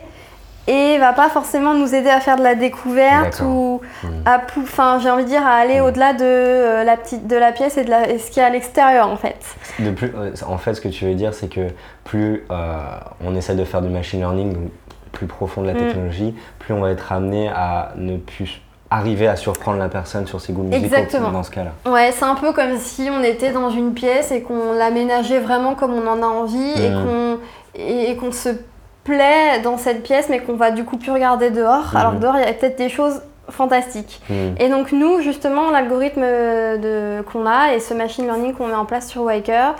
et 0.66 0.98
va 0.98 1.12
pas 1.12 1.28
forcément 1.28 1.74
nous 1.74 1.94
aider 1.94 2.10
à 2.10 2.20
faire 2.20 2.36
de 2.36 2.42
la 2.42 2.54
découverte 2.54 3.40
ou 3.44 3.80
hmm. 4.04 4.08
à 4.24 4.40
enfin 4.58 4.98
j'ai 5.00 5.10
envie 5.10 5.24
de 5.24 5.28
dire 5.28 5.44
à 5.44 5.54
aller 5.54 5.80
hmm. 5.80 5.84
au-delà 5.84 6.12
de 6.12 6.24
euh, 6.24 6.84
la 6.84 6.96
petite 6.96 7.26
de 7.26 7.36
la 7.36 7.52
pièce 7.52 7.76
et 7.76 7.84
de 7.84 7.90
la, 7.90 8.18
ce 8.18 8.30
qui 8.30 8.40
est 8.40 8.44
à 8.44 8.50
l'extérieur 8.50 9.08
en 9.08 9.16
fait. 9.16 9.38
De 9.78 9.90
plus, 9.90 10.12
en 10.46 10.58
fait 10.58 10.74
ce 10.74 10.80
que 10.80 10.88
tu 10.88 11.06
veux 11.06 11.14
dire 11.14 11.34
c'est 11.34 11.48
que 11.48 11.68
plus 12.04 12.44
euh, 12.50 12.76
on 13.24 13.34
essaie 13.34 13.54
de 13.54 13.64
faire 13.64 13.82
du 13.82 13.88
machine 13.88 14.20
learning 14.20 14.70
plus 15.12 15.26
profond 15.26 15.62
de 15.62 15.66
la 15.66 15.74
hmm. 15.74 15.78
technologie, 15.78 16.34
plus 16.58 16.74
on 16.74 16.80
va 16.80 16.90
être 16.90 17.10
amené 17.12 17.48
à 17.48 17.92
ne 17.96 18.16
plus 18.16 18.60
arriver 18.90 19.28
à 19.28 19.36
surprendre 19.36 19.78
la 19.78 19.88
personne 19.88 20.26
sur 20.26 20.40
ses 20.40 20.52
goûts 20.52 20.64
musicaux 20.64 20.84
Exactement. 20.84 21.30
dans 21.30 21.44
ce 21.44 21.50
cas-là. 21.50 21.72
Ouais, 21.90 22.10
c'est 22.12 22.24
un 22.24 22.34
peu 22.34 22.52
comme 22.52 22.76
si 22.78 23.08
on 23.10 23.22
était 23.22 23.52
dans 23.52 23.70
une 23.70 23.94
pièce 23.94 24.32
et 24.32 24.42
qu'on 24.42 24.72
l'aménageait 24.72 25.38
vraiment 25.38 25.74
comme 25.74 25.94
on 25.94 26.06
en 26.08 26.22
a 26.22 26.26
envie 26.26 26.72
et 26.72 26.90
mmh. 26.90 27.04
qu'on 27.04 27.38
et, 27.76 28.16
qu'on 28.16 28.32
se 28.32 28.48
plaît 29.04 29.60
dans 29.62 29.78
cette 29.78 30.02
pièce 30.02 30.28
mais 30.28 30.40
qu'on 30.40 30.56
va 30.56 30.72
du 30.72 30.84
coup 30.84 30.96
plus 30.96 31.12
regarder 31.12 31.50
dehors. 31.50 31.92
Mmh. 31.92 31.96
Alors 31.96 32.12
dehors, 32.14 32.34
il 32.36 32.40
y 32.40 32.48
a 32.48 32.52
peut-être 32.52 32.78
des 32.78 32.88
choses 32.88 33.22
fantastiques. 33.48 34.20
Mmh. 34.28 34.34
Et 34.58 34.68
donc 34.68 34.90
nous, 34.90 35.20
justement, 35.20 35.70
l'algorithme 35.70 36.24
qu'on 37.32 37.46
a 37.46 37.74
et 37.74 37.80
ce 37.80 37.94
machine 37.94 38.24
learning 38.24 38.54
qu'on 38.54 38.66
met 38.66 38.74
en 38.74 38.86
place 38.86 39.08
sur 39.08 39.22
Waker, 39.22 39.76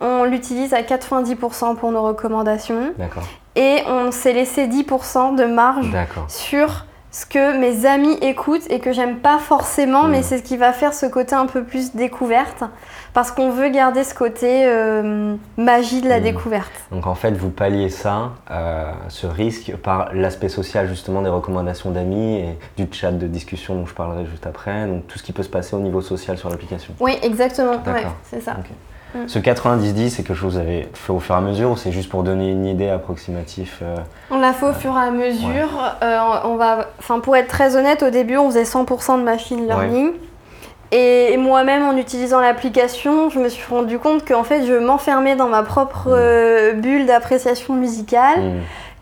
on 0.00 0.24
l'utilise 0.24 0.74
à 0.74 0.82
90% 0.82 1.76
pour 1.76 1.92
nos 1.92 2.02
recommandations. 2.02 2.92
D'accord. 2.98 3.24
Et 3.54 3.82
on 3.86 4.10
s'est 4.12 4.32
laissé 4.32 4.66
10% 4.66 5.36
de 5.36 5.44
marge 5.44 5.90
sur 6.28 6.84
ce 7.10 7.24
que 7.24 7.58
mes 7.58 7.86
amis 7.86 8.14
écoutent 8.20 8.70
et 8.70 8.80
que 8.80 8.92
j'aime 8.92 9.18
pas 9.18 9.38
forcément, 9.38 10.04
mais 10.04 10.20
mm. 10.20 10.22
c'est 10.22 10.38
ce 10.38 10.42
qui 10.42 10.56
va 10.56 10.72
faire 10.72 10.92
ce 10.92 11.06
côté 11.06 11.34
un 11.34 11.46
peu 11.46 11.64
plus 11.64 11.94
découverte, 11.94 12.64
parce 13.14 13.30
qu'on 13.30 13.50
veut 13.50 13.70
garder 13.70 14.04
ce 14.04 14.14
côté 14.14 14.66
euh, 14.66 15.34
magie 15.56 16.02
de 16.02 16.08
la 16.08 16.20
mm. 16.20 16.22
découverte. 16.22 16.72
Donc 16.90 17.06
en 17.06 17.14
fait, 17.14 17.32
vous 17.32 17.50
palliez 17.50 17.88
ça, 17.88 18.32
euh, 18.50 18.92
ce 19.08 19.26
risque, 19.26 19.74
par 19.76 20.12
l'aspect 20.12 20.48
social 20.48 20.88
justement 20.88 21.22
des 21.22 21.30
recommandations 21.30 21.90
d'amis 21.90 22.36
et 22.36 22.58
du 22.76 22.86
chat 22.92 23.12
de 23.12 23.26
discussion 23.26 23.74
dont 23.74 23.86
je 23.86 23.94
parlerai 23.94 24.26
juste 24.26 24.46
après, 24.46 24.86
donc 24.86 25.06
tout 25.06 25.18
ce 25.18 25.22
qui 25.22 25.32
peut 25.32 25.42
se 25.42 25.48
passer 25.48 25.74
au 25.76 25.80
niveau 25.80 26.02
social 26.02 26.36
sur 26.36 26.50
l'application. 26.50 26.94
Oui, 27.00 27.18
exactement, 27.22 27.80
c'est 28.24 28.40
ça. 28.40 28.56
Mm. 29.14 29.26
Ce 29.26 29.38
90-10, 29.38 30.10
c'est 30.10 30.22
quelque 30.22 30.34
chose 30.34 30.54
que 30.54 30.60
vous 30.60 30.62
avez 30.62 30.88
fait 30.92 31.12
au 31.12 31.20
fur 31.20 31.34
et 31.34 31.38
à 31.38 31.40
mesure 31.40 31.70
ou 31.70 31.76
c'est 31.76 31.92
juste 31.92 32.10
pour 32.10 32.22
donner 32.22 32.50
une 32.50 32.66
idée 32.66 32.88
approximative 32.88 33.72
euh, 33.82 33.96
On 34.30 34.38
l'a 34.38 34.52
fait 34.52 34.66
au 34.66 34.72
fur 34.72 34.94
et 34.96 35.00
à 35.00 35.10
mesure. 35.10 35.68
Euh, 36.02 36.18
on 36.44 36.56
va, 36.56 36.88
pour 37.22 37.36
être 37.36 37.48
très 37.48 37.76
honnête, 37.76 38.02
au 38.02 38.10
début, 38.10 38.36
on 38.36 38.50
faisait 38.50 38.64
100% 38.64 39.18
de 39.18 39.22
machine 39.22 39.66
learning. 39.66 40.12
Et 40.90 41.36
moi-même, 41.36 41.82
en 41.82 41.96
utilisant 41.96 42.40
l'application, 42.40 43.28
je 43.28 43.38
me 43.38 43.48
suis 43.48 43.66
rendu 43.68 43.98
compte 43.98 44.26
qu'en 44.26 44.44
fait, 44.44 44.64
je 44.64 44.72
m'enfermais 44.74 45.36
dans 45.36 45.48
ma 45.48 45.62
propre 45.62 46.08
mm. 46.08 46.14
euh, 46.14 46.72
bulle 46.74 47.06
d'appréciation 47.06 47.74
musicale. 47.74 48.40
Mm. 48.40 48.60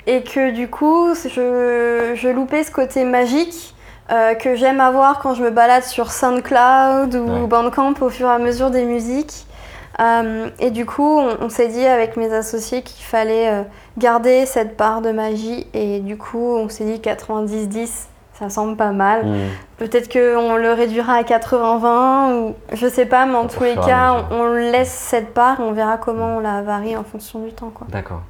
Et 0.09 0.23
que 0.23 0.51
du 0.51 0.69
coup, 0.69 1.15
je, 1.15 2.13
je 2.15 2.29
loupais 2.29 2.63
ce 2.63 2.71
côté 2.71 3.05
magique 3.05 3.75
euh, 4.13 4.35
que 4.35 4.55
j'aime 4.55 4.79
avoir 4.79 5.19
quand 5.19 5.35
je 5.35 5.43
me 5.43 5.51
balade 5.51 5.83
sur 5.83 6.13
SoundCloud 6.13 7.17
ou 7.17 7.27
Ouais. 7.27 7.47
Bandcamp 7.49 7.95
au 8.01 8.09
fur 8.09 8.29
et 8.29 8.33
à 8.33 8.39
mesure 8.39 8.71
des 8.71 8.85
musiques. 8.85 9.47
Euh, 10.01 10.49
et 10.59 10.71
du 10.71 10.85
coup, 10.85 11.19
on, 11.21 11.37
on 11.41 11.49
s'est 11.49 11.69
dit 11.69 11.85
avec 11.87 12.17
mes 12.17 12.33
associés 12.33 12.83
qu'il 12.83 13.05
fallait 13.05 13.49
euh, 13.51 13.63
garder 13.99 14.45
cette 14.47 14.77
part 14.77 15.01
de 15.01 15.11
magie. 15.11 15.67
Et 15.75 16.01
du 16.01 16.17
coup, 16.19 16.57
on 16.57 16.69
s'est 16.69 16.85
dit 16.85 17.01
90-10, 17.01 18.07
ça 18.35 18.51
semble 18.51 18.77
pas 18.77 18.93
mal. 18.93 19.25
Hmm. 19.27 19.37
Peut-être 19.79 20.13
qu'on 20.13 20.57
le 20.57 20.73
réduira 20.73 21.15
à 21.15 21.23
80-20 21.23 22.35
ou 22.35 22.55
je 22.73 22.87
sais 22.87 23.07
pas, 23.07 23.27
mais 23.27 23.37
en 23.37 23.47
tous 23.47 23.63
les 23.65 23.75
cas, 23.75 24.17
on, 24.31 24.37
on 24.37 24.53
laisse 24.53 24.91
cette 24.93 25.33
part 25.33 25.59
on 25.61 25.73
verra 25.73 25.97
comment 25.97 26.37
on 26.37 26.41
la 26.41 26.63
varie 26.63 26.97
en 26.97 27.05
fonction 27.05 27.41
du 27.41 27.53
temps. 27.53 27.73
D'accord. 27.89 28.21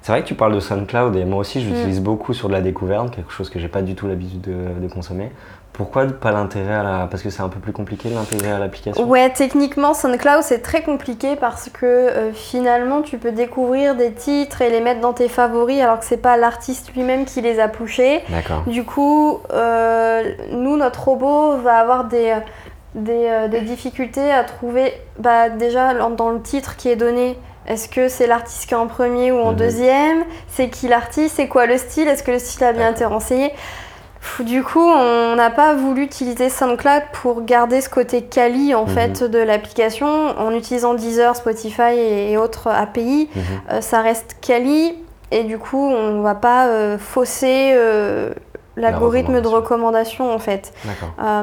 C'est 0.00 0.10
vrai 0.10 0.22
que 0.22 0.26
tu 0.26 0.34
parles 0.34 0.52
de 0.54 0.58
SoundCloud 0.58 1.14
et 1.14 1.24
moi 1.24 1.38
aussi 1.38 1.60
je 1.62 1.68
Mm. 1.68 1.72
l'utilise 1.74 2.00
beaucoup 2.00 2.34
sur 2.34 2.48
de 2.48 2.52
la 2.54 2.60
découverte, 2.60 3.14
quelque 3.14 3.30
chose 3.30 3.48
que 3.50 3.60
j'ai 3.60 3.68
pas 3.68 3.82
du 3.82 3.94
tout 3.94 4.08
l'habitude 4.08 4.40
de, 4.40 4.80
de 4.80 4.88
consommer. 4.92 5.30
Pourquoi 5.72 6.04
pas 6.06 6.32
l'intérêt 6.32 6.74
à 6.74 6.82
la... 6.82 7.06
Parce 7.10 7.22
que 7.22 7.30
c'est 7.30 7.40
un 7.42 7.48
peu 7.48 7.58
plus 7.58 7.72
compliqué 7.72 8.10
de 8.10 8.14
l'intégrer 8.14 8.50
à 8.52 8.58
l'application? 8.58 9.04
Ouais, 9.08 9.30
techniquement, 9.30 9.94
SoundCloud, 9.94 10.42
c'est 10.42 10.60
très 10.60 10.82
compliqué 10.82 11.34
parce 11.34 11.70
que 11.70 11.86
euh, 11.86 12.32
finalement, 12.34 13.00
tu 13.00 13.16
peux 13.16 13.32
découvrir 13.32 13.94
des 13.94 14.12
titres 14.12 14.60
et 14.60 14.68
les 14.68 14.80
mettre 14.80 15.00
dans 15.00 15.14
tes 15.14 15.28
favoris 15.28 15.80
alors 15.80 15.98
que 15.98 16.04
c'est 16.04 16.18
pas 16.18 16.36
l'artiste 16.36 16.92
lui-même 16.94 17.24
qui 17.24 17.40
les 17.40 17.58
a 17.58 17.68
pushés. 17.68 18.22
D'accord. 18.28 18.64
Du 18.66 18.84
coup, 18.84 19.40
euh, 19.54 20.22
nous, 20.50 20.76
notre 20.76 21.04
robot 21.08 21.56
va 21.56 21.76
avoir 21.78 22.04
des, 22.04 22.34
des, 22.94 23.26
euh, 23.30 23.48
des 23.48 23.62
difficultés 23.62 24.30
à 24.30 24.44
trouver 24.44 24.92
bah, 25.18 25.48
déjà 25.48 25.94
dans 25.94 26.30
le 26.30 26.42
titre 26.42 26.76
qui 26.76 26.90
est 26.90 26.96
donné. 26.96 27.38
Est-ce 27.66 27.88
que 27.88 28.08
c'est 28.08 28.26
l'artiste 28.26 28.66
qui 28.66 28.74
est 28.74 28.76
en 28.76 28.88
premier 28.88 29.30
ou 29.32 29.38
en 29.38 29.52
Mhm. 29.52 29.56
deuxième? 29.56 30.24
C'est 30.48 30.68
qui 30.68 30.88
l'artiste? 30.88 31.36
C'est 31.36 31.48
quoi 31.48 31.64
le 31.66 31.78
style? 31.78 32.08
Est-ce 32.08 32.24
que 32.24 32.32
le 32.32 32.40
style 32.40 32.64
a 32.64 32.72
bien 32.72 32.90
été 32.90 33.04
renseigné? 33.04 33.52
Du 34.40 34.62
coup, 34.62 34.80
on 34.80 35.34
n'a 35.36 35.50
pas 35.50 35.74
voulu 35.74 36.02
utiliser 36.04 36.48
SoundCloud 36.48 37.02
pour 37.12 37.42
garder 37.44 37.80
ce 37.80 37.88
côté 37.88 38.22
quali 38.22 38.74
en 38.74 38.82
Mhm. 38.86 38.88
fait 38.94 39.22
de 39.24 39.38
l'application 39.38 40.06
en 40.38 40.52
utilisant 40.52 40.94
Deezer, 40.94 41.34
Spotify 41.36 41.92
et, 41.98 42.36
autres 42.36 42.68
API. 42.68 43.28
Mhm. 43.34 43.42
Euh, 43.70 43.80
ça 43.80 44.00
reste 44.00 44.36
quali 44.40 44.94
et 45.32 45.44
du 45.44 45.58
coup 45.58 45.86
on 45.90 46.22
va 46.22 46.34
pas 46.34 46.66
euh, 46.68 46.98
fausser 46.98 47.72
euh, 47.74 48.32
l'algorithme 48.76 49.40
de 49.40 49.48
recommandation 49.48 50.32
en 50.32 50.38
fait. 50.38 50.72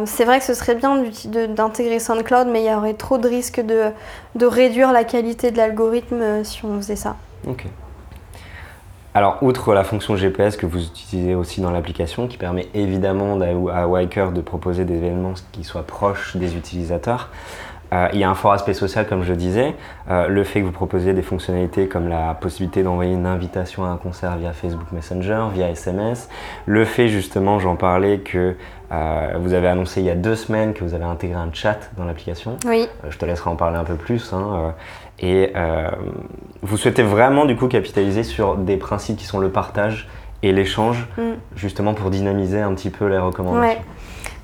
C'est 0.05 0.25
vrai 0.25 0.39
que 0.39 0.45
ce 0.45 0.53
serait 0.53 0.75
bien 0.75 1.03
d'intégrer 1.49 1.99
SoundCloud 1.99 2.47
mais 2.47 2.63
il 2.63 2.71
y 2.71 2.73
aurait 2.73 2.93
trop 2.95 3.17
de 3.17 3.27
risques 3.27 3.59
de, 3.61 3.91
de 4.35 4.45
réduire 4.45 4.91
la 4.93 5.03
qualité 5.03 5.51
de 5.51 5.57
l'algorithme 5.57 6.43
si 6.43 6.63
on 6.65 6.77
faisait 6.77 6.95
ça. 6.95 7.15
Alors, 9.15 9.39
outre 9.41 9.73
la 9.73 9.83
fonction 9.83 10.15
GPS 10.15 10.55
que 10.55 10.65
vous 10.67 10.83
utilisez 10.85 11.33
aussi 11.33 11.61
dans 11.61 11.71
l'application, 11.71 12.27
qui 12.27 12.37
permet 12.37 12.67
évidemment 12.75 13.39
à 13.73 13.87
Wiker 13.87 14.31
de 14.33 14.41
proposer 14.41 14.85
des 14.85 14.97
événements 14.97 15.33
qui 15.51 15.63
soient 15.63 15.83
proches 15.83 16.35
des 16.37 16.55
utilisateurs, 16.55 17.29
euh, 17.91 18.07
il 18.13 18.19
y 18.19 18.23
a 18.23 18.29
un 18.29 18.35
fort 18.35 18.51
aspect 18.53 18.75
social, 18.75 19.07
comme 19.07 19.23
je 19.23 19.33
disais. 19.33 19.73
Euh, 20.11 20.27
le 20.27 20.43
fait 20.43 20.59
que 20.61 20.65
vous 20.65 20.71
proposiez 20.71 21.13
des 21.13 21.23
fonctionnalités 21.23 21.87
comme 21.87 22.07
la 22.07 22.35
possibilité 22.35 22.83
d'envoyer 22.83 23.13
une 23.13 23.25
invitation 23.25 23.83
à 23.83 23.87
un 23.87 23.97
concert 23.97 24.37
via 24.37 24.53
Facebook 24.53 24.91
Messenger, 24.91 25.45
via 25.55 25.69
SMS. 25.69 26.29
Le 26.67 26.85
fait, 26.85 27.07
justement, 27.07 27.57
j'en 27.57 27.75
parlais, 27.75 28.19
que 28.19 28.55
euh, 28.91 29.33
vous 29.39 29.53
avez 29.53 29.67
annoncé 29.67 30.01
il 30.01 30.05
y 30.05 30.11
a 30.11 30.15
deux 30.15 30.35
semaines 30.35 30.73
que 30.75 30.83
vous 30.83 30.93
avez 30.93 31.05
intégré 31.05 31.39
un 31.39 31.49
chat 31.51 31.79
dans 31.97 32.05
l'application. 32.05 32.57
Oui, 32.67 32.87
Je 33.09 33.17
te 33.17 33.25
laisserai 33.25 33.49
en 33.49 33.55
parler 33.55 33.77
un 33.77 33.83
peu 33.83 33.95
plus. 33.95 34.33
hein, 34.33 34.75
et 35.21 35.51
euh, 35.55 35.89
vous 36.61 36.77
souhaitez 36.77 37.03
vraiment 37.03 37.45
du 37.45 37.55
coup 37.55 37.67
capitaliser 37.67 38.23
sur 38.23 38.55
des 38.55 38.77
principes 38.77 39.17
qui 39.17 39.25
sont 39.25 39.39
le 39.39 39.49
partage 39.49 40.07
et 40.43 40.51
l'échange, 40.53 41.07
Mm. 41.17 41.21
justement 41.55 41.93
pour 41.93 42.09
dynamiser 42.09 42.61
un 42.61 42.73
petit 42.73 42.89
peu 42.89 43.07
les 43.07 43.17
recommandations. 43.17 43.77
Ouais. 43.77 43.81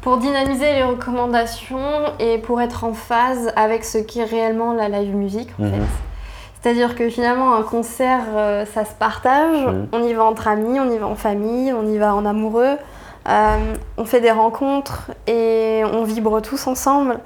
Pour 0.02 0.18
dynamiser 0.18 0.74
les 0.74 0.84
recommandations 0.84 1.80
et 2.20 2.38
pour 2.38 2.62
être 2.62 2.84
en 2.84 2.94
phase 2.94 3.52
avec 3.56 3.84
ce 3.86 3.98
qu'est 3.98 4.24
réellement 4.26 4.74
la 4.74 4.88
live 4.90 5.16
music 5.16 5.50
en 5.60 5.64
Mhm. 5.64 5.72
fait. 5.72 5.82
C'est-à-dire 6.62 6.96
que 6.96 7.10
finalement 7.10 7.54
un 7.56 7.62
concert 7.64 8.22
euh, 8.36 8.66
ça 8.66 8.86
se 8.86 8.94
partage, 8.94 9.66
Mhm. 9.66 9.88
on 9.94 10.04
y 10.04 10.14
va 10.14 10.24
entre 10.26 10.48
amis, 10.48 10.80
on 10.80 10.92
y 10.92 10.98
va 10.98 11.08
en 11.08 11.16
famille, 11.16 11.72
on 11.74 11.86
y 11.88 11.98
va 11.98 12.14
en 12.16 12.26
amoureux, 12.26 12.78
euh, 13.28 13.58
on 13.98 14.06
fait 14.06 14.20
des 14.22 14.32
rencontres 14.32 15.10
et 15.28 15.84
on 15.94 16.04
vibre 16.04 16.42
tous 16.42 16.68
ensemble. 16.68 17.20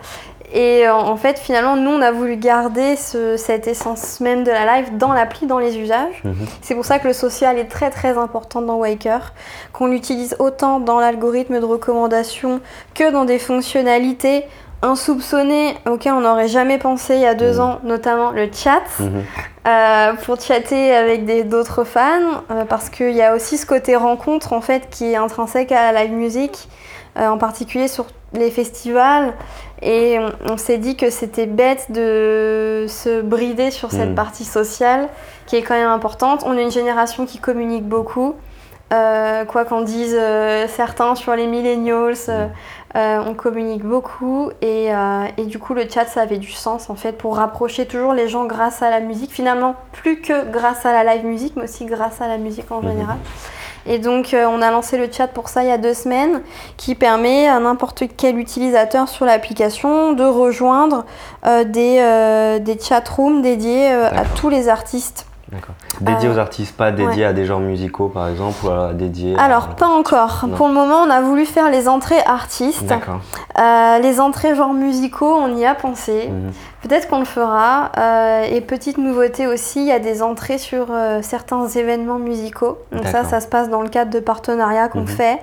Et 0.54 0.88
euh, 0.88 0.94
en 0.96 1.16
fait 1.16 1.38
finalement 1.38 1.76
nous 1.76 1.92
on 1.92 2.02
a 2.02 2.12
voulu 2.12 2.36
garder 2.38 2.96
ce- 2.96 3.38
cette 3.38 3.68
essence 3.68 4.20
même 4.20 4.44
de 4.44 4.50
la 4.52 4.66
live 4.78 4.98
dans 4.98 5.14
l'appli, 5.14 5.46
dans 5.48 5.60
les 5.60 5.78
usages. 5.78 6.22
Mhm. 6.24 6.36
C'est 6.62 6.74
pour 6.76 6.86
ça 6.86 6.98
que 7.00 7.08
le 7.08 7.14
social 7.14 7.58
est 7.60 7.66
très 7.70 7.92
très 7.92 8.18
important 8.18 8.62
dans 8.62 8.76
Waker, 8.78 9.34
qu'on 9.74 9.88
l'utilise 9.88 10.36
autant 10.40 10.80
dans 10.80 11.00
l'algorithme 11.00 11.60
de 11.60 11.66
recommandation 11.66 12.62
que 12.96 13.12
dans 13.12 13.26
des 13.26 13.38
fonctionnalités 13.40 14.46
insoupçonnées 14.82 15.76
auxquelles 15.88 16.14
on 16.14 16.22
n'aurait 16.22 16.48
jamais 16.48 16.78
pensé 16.78 17.16
il 17.16 17.22
y 17.22 17.26
a 17.28 17.36
deux 17.36 17.56
Mhm. 17.56 17.60
ans, 17.62 17.80
notamment 17.84 18.32
le 18.32 18.50
chat, 18.52 18.82
Mhm. 19.00 19.24
euh, 19.68 20.14
pour 20.26 20.40
chatter 20.42 20.96
avec 20.96 21.26
d'autres 21.50 21.84
fans, 21.84 22.44
euh, 22.50 22.64
parce 22.66 22.90
qu'il 22.90 23.12
y 23.12 23.22
a 23.22 23.36
aussi 23.36 23.58
ce 23.58 23.66
côté 23.66 23.96
rencontre 23.96 24.54
en 24.54 24.62
fait 24.62 24.90
qui 24.90 25.12
est 25.12 25.16
intrinsèque 25.18 25.72
à 25.72 25.92
la 25.92 26.04
live 26.06 26.14
music, 26.14 26.70
euh, 27.18 27.28
en 27.28 27.38
particulier 27.38 27.88
sur 27.88 28.06
les 28.34 28.52
festivals. 28.52 29.34
Et 29.82 30.20
on, 30.20 30.54
on 30.54 30.58
s'est 30.58 30.78
dit 30.78 30.96
que 30.98 31.10
c'était 31.10 31.46
bête 31.46 31.86
de 31.92 32.86
se 32.88 33.22
brider 33.22 33.72
sur 33.72 33.92
cette 33.92 34.10
Mhm. 34.10 34.16
partie 34.16 34.44
sociale 34.46 35.08
qui 35.46 35.56
est 35.56 35.62
quand 35.62 35.76
même 35.76 35.90
importante. 35.90 36.44
On 36.46 36.58
est 36.58 36.64
une 36.64 36.72
génération 36.72 37.26
qui 37.26 37.38
communique 37.40 37.86
beaucoup. 37.86 38.36
Euh, 38.92 39.46
quoi 39.46 39.66
qu'en 39.66 39.82
disent 39.82 40.18
euh, 40.18 40.66
certains 40.68 41.14
sur 41.14 41.36
les 41.36 41.46
millennials, 41.46 42.16
euh, 42.96 43.24
on 43.24 43.36
communique 43.36 43.84
beaucoup 43.84 44.50
et, 44.64 44.88
et 45.38 45.44
du 45.46 45.60
coup 45.60 45.76
le 45.76 45.84
chat 45.88 46.06
ça 46.06 46.22
avait 46.22 46.40
du 46.40 46.52
sens 46.52 46.90
en 46.90 46.96
fait 46.96 47.12
pour 47.12 47.36
rapprocher 47.38 47.86
toujours 47.86 48.14
les 48.14 48.28
gens 48.28 48.46
grâce 48.46 48.82
à 48.82 48.90
la 48.90 49.00
musique. 49.00 49.32
Finalement 49.32 49.76
plus 49.92 50.22
que 50.22 50.50
grâce 50.52 50.88
à 50.88 50.92
la 51.04 51.14
live 51.14 51.24
musique 51.24 51.54
mais 51.56 51.66
aussi 51.66 51.86
grâce 51.86 52.20
à 52.20 52.28
la 52.28 52.40
musique 52.40 52.72
en 52.72 52.82
Mhm. 52.82 52.90
général. 52.90 53.18
Et 53.86 54.00
donc 54.00 54.34
euh, 54.34 54.46
on 54.46 54.62
a 54.62 54.72
lancé 54.72 54.98
le 54.98 55.10
chat 55.12 55.28
pour 55.28 55.50
ça 55.50 55.64
il 55.64 55.70
y 55.70 55.72
a 55.72 55.78
deux 55.78 55.94
semaines 55.94 56.42
qui 56.78 56.96
permet 56.96 57.48
à 57.48 57.60
n'importe 57.60 58.04
quel 58.18 58.38
utilisateur 58.38 59.08
sur 59.08 59.26
l'application 59.26 60.14
de 60.14 60.24
rejoindre 60.24 61.06
euh, 61.46 61.64
des, 61.64 62.00
euh, 62.00 62.60
des 62.60 62.78
chat 62.80 63.08
rooms 63.08 63.42
dédiés 63.42 63.88
à 63.88 64.26
tous 64.36 64.50
les 64.50 64.70
artistes. 64.70 65.29
D'accord. 65.52 65.76
Dédié 66.02 66.30
Euh, 66.30 66.34
aux 66.36 66.38
artistes, 66.38 66.76
pas 66.78 66.92
dédié 66.92 67.26
à 67.26 67.34
des 67.34 67.46
genres 67.46 67.60
musicaux 67.60 68.08
par 68.10 68.28
exemple, 68.30 68.58
ou 68.66 68.70
alors 68.70 68.94
dédié. 68.94 69.36
à- 69.38 69.42
Alors 69.44 69.70
pas 69.70 69.88
encore. 69.88 70.46
Non. 70.48 70.56
Pour 70.56 70.68
le 70.68 70.74
moment 70.74 71.02
on 71.06 71.10
a 71.10 71.22
voulu 71.22 71.46
faire 71.46 71.70
les 71.72 71.88
entrées 71.88 72.22
artistes. 72.26 72.86
D'accord. 72.86 73.20
Euh, 73.58 74.00
les 74.00 74.20
entrées 74.20 74.56
genres 74.56 74.74
musicaux, 74.74 75.34
on 75.36 75.56
y 75.58 75.66
a 75.66 75.74
pensé. 75.76 76.28
Mhm. 76.30 76.52
Peut-être 76.88 77.08
qu'on 77.10 77.20
le 77.20 77.26
fera. 77.26 77.92
Euh, 77.98 78.44
et 78.50 78.62
petite 78.62 78.98
nouveauté 78.98 79.48
aussi, 79.48 79.82
il 79.82 79.88
y 79.88 79.92
a 79.92 80.00
des 80.00 80.22
entrées 80.22 80.58
sur 80.60 80.88
certains 81.22 81.68
événements 81.68 82.20
musicaux. 82.20 82.78
Donc 82.92 83.06
ça, 83.08 83.24
ça 83.26 83.42
se 83.42 83.48
passe 83.48 83.70
dans 83.70 83.82
le 83.82 83.90
cadre 83.90 84.12
de 84.12 84.20
partenariats 84.20 84.88
qu'on 84.88 85.02
Mhm. 85.02 85.08
fait. 85.08 85.40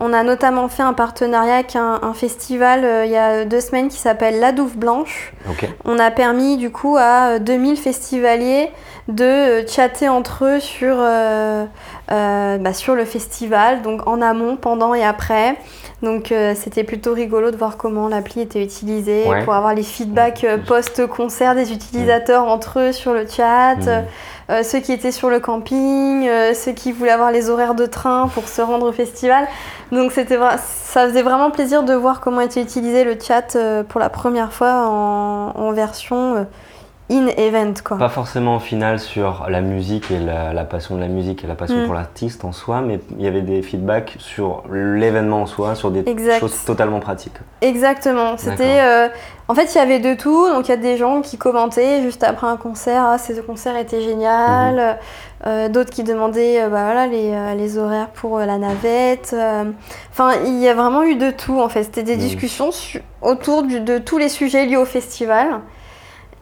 On 0.00 0.12
a 0.14 0.22
notamment 0.24 0.68
fait 0.68 0.82
un 0.82 0.94
partenariat 0.94 1.54
avec 1.56 1.76
un, 1.76 2.00
un 2.02 2.14
festival 2.14 2.80
euh, 2.84 3.04
il 3.04 3.12
y 3.12 3.16
a 3.16 3.44
deux 3.44 3.60
semaines 3.60 3.88
qui 3.88 3.98
s'appelle 3.98 4.40
La 4.40 4.50
Douve 4.50 4.76
Blanche. 4.76 5.32
Ok. 5.48 5.68
On 5.84 5.98
a 5.98 6.10
permis 6.10 6.56
du 6.56 6.72
coup 6.72 6.96
à 6.98 7.34
euh, 7.34 7.38
2000 7.38 7.76
festivaliers 7.76 8.70
de 9.08 9.24
euh, 9.24 9.66
chatter 9.66 10.08
entre 10.08 10.44
eux 10.44 10.60
sur, 10.60 10.94
euh, 10.98 11.64
euh, 12.12 12.58
bah, 12.58 12.72
sur 12.72 12.94
le 12.94 13.04
festival, 13.04 13.82
donc 13.82 14.06
en 14.06 14.22
amont, 14.22 14.56
pendant 14.56 14.94
et 14.94 15.04
après. 15.04 15.56
Donc 16.02 16.32
euh, 16.32 16.54
c'était 16.56 16.82
plutôt 16.84 17.12
rigolo 17.12 17.50
de 17.50 17.56
voir 17.56 17.76
comment 17.76 18.08
l'appli 18.08 18.40
était 18.40 18.62
utilisée 18.62 19.24
Ouais. 19.28 19.44
pour 19.44 19.54
avoir 19.54 19.74
les 19.74 19.82
feedbacks 19.84 20.44
euh, 20.44 20.58
post-concert 20.58 21.54
des 21.54 21.72
utilisateurs 21.72 22.44
entre 22.44 22.80
eux 22.80 22.92
sur 22.92 23.12
le 23.12 23.24
chat, 23.28 23.76
euh, 24.50 24.62
ceux 24.64 24.80
qui 24.80 24.92
étaient 24.92 25.12
sur 25.12 25.30
le 25.30 25.38
camping, 25.40 26.28
ceux 26.54 26.72
qui 26.72 26.90
voulaient 26.92 27.12
avoir 27.12 27.30
les 27.30 27.50
horaires 27.50 27.74
de 27.76 27.86
train 27.86 28.28
pour 28.34 28.48
se 28.48 28.60
rendre 28.60 28.88
au 28.88 28.92
festival. 28.92 29.46
Donc 29.92 30.10
c'était 30.12 30.38
ça 30.58 31.06
faisait 31.08 31.22
vraiment 31.22 31.50
plaisir 31.50 31.84
de 31.84 31.94
voir 31.94 32.20
comment 32.20 32.40
était 32.40 32.60
utilisé 32.62 33.04
le 33.04 33.16
chat 33.20 33.56
pour 33.88 34.00
la 34.00 34.08
première 34.10 34.52
fois 34.52 34.86
en, 34.88 35.52
en 35.56 35.72
version 35.72 36.46
in-event. 37.12 37.74
quoi. 37.84 37.98
Pas 37.98 38.08
forcément 38.08 38.56
au 38.56 38.60
final 38.60 38.98
sur 38.98 39.46
la 39.48 39.60
musique 39.60 40.10
et 40.10 40.18
la, 40.18 40.52
la 40.52 40.64
passion 40.64 40.96
de 40.96 41.00
la 41.00 41.08
musique 41.08 41.44
et 41.44 41.46
la 41.46 41.54
passion 41.54 41.76
Mm. 41.82 41.84
pour 41.84 41.94
l'artiste 41.94 42.44
en 42.44 42.52
soi, 42.52 42.80
mais 42.80 43.00
il 43.18 43.24
y 43.24 43.28
avait 43.28 43.42
des 43.42 43.62
feedbacks 43.62 44.16
sur 44.18 44.62
l'événement 44.72 45.42
en 45.42 45.46
soi, 45.46 45.74
sur 45.74 45.90
des 45.90 46.02
Exact. 46.08 46.40
choses 46.40 46.64
totalement 46.64 47.00
pratiques. 47.00 47.36
Exactement. 47.60 48.36
C'était, 48.36 48.80
euh, 48.80 49.08
en 49.48 49.54
fait, 49.54 49.74
il 49.74 49.78
y 49.78 49.80
avait 49.80 49.98
de 50.00 50.14
tout. 50.14 50.48
Donc, 50.48 50.68
il 50.68 50.70
y 50.70 50.74
a 50.74 50.76
des 50.78 50.96
gens 50.96 51.20
qui 51.20 51.36
commentaient 51.38 52.02
juste 52.02 52.24
après 52.24 52.46
un 52.46 52.56
concert, 52.56 53.04
ah, 53.04 53.18
ce 53.18 53.32
concert 53.40 53.76
était 53.76 54.00
génial. 54.00 54.98
Euh, 55.46 55.68
D'autres 55.68 55.90
qui 55.90 56.04
demandaient, 56.04 56.62
euh, 56.62 56.68
bah, 56.68 56.84
voilà, 56.84 57.08
les, 57.08 57.34
les 57.56 57.76
horaires 57.76 58.08
pour 58.10 58.38
la 58.38 58.58
navette. 58.58 59.34
Enfin, 60.12 60.32
il 60.46 60.58
y 60.60 60.68
a 60.68 60.74
vraiment 60.74 61.02
eu 61.02 61.16
de 61.16 61.30
tout. 61.32 61.60
En 61.60 61.68
fait, 61.68 61.82
c'était 61.82 62.04
des 62.04 62.14
Mhm. 62.14 62.20
discussions 62.20 62.70
autour 63.22 63.64
du- 63.64 63.80
de 63.80 63.98
tous 63.98 64.18
les 64.18 64.28
sujets 64.28 64.66
liés 64.66 64.76
au 64.76 64.84
festival. 64.84 65.60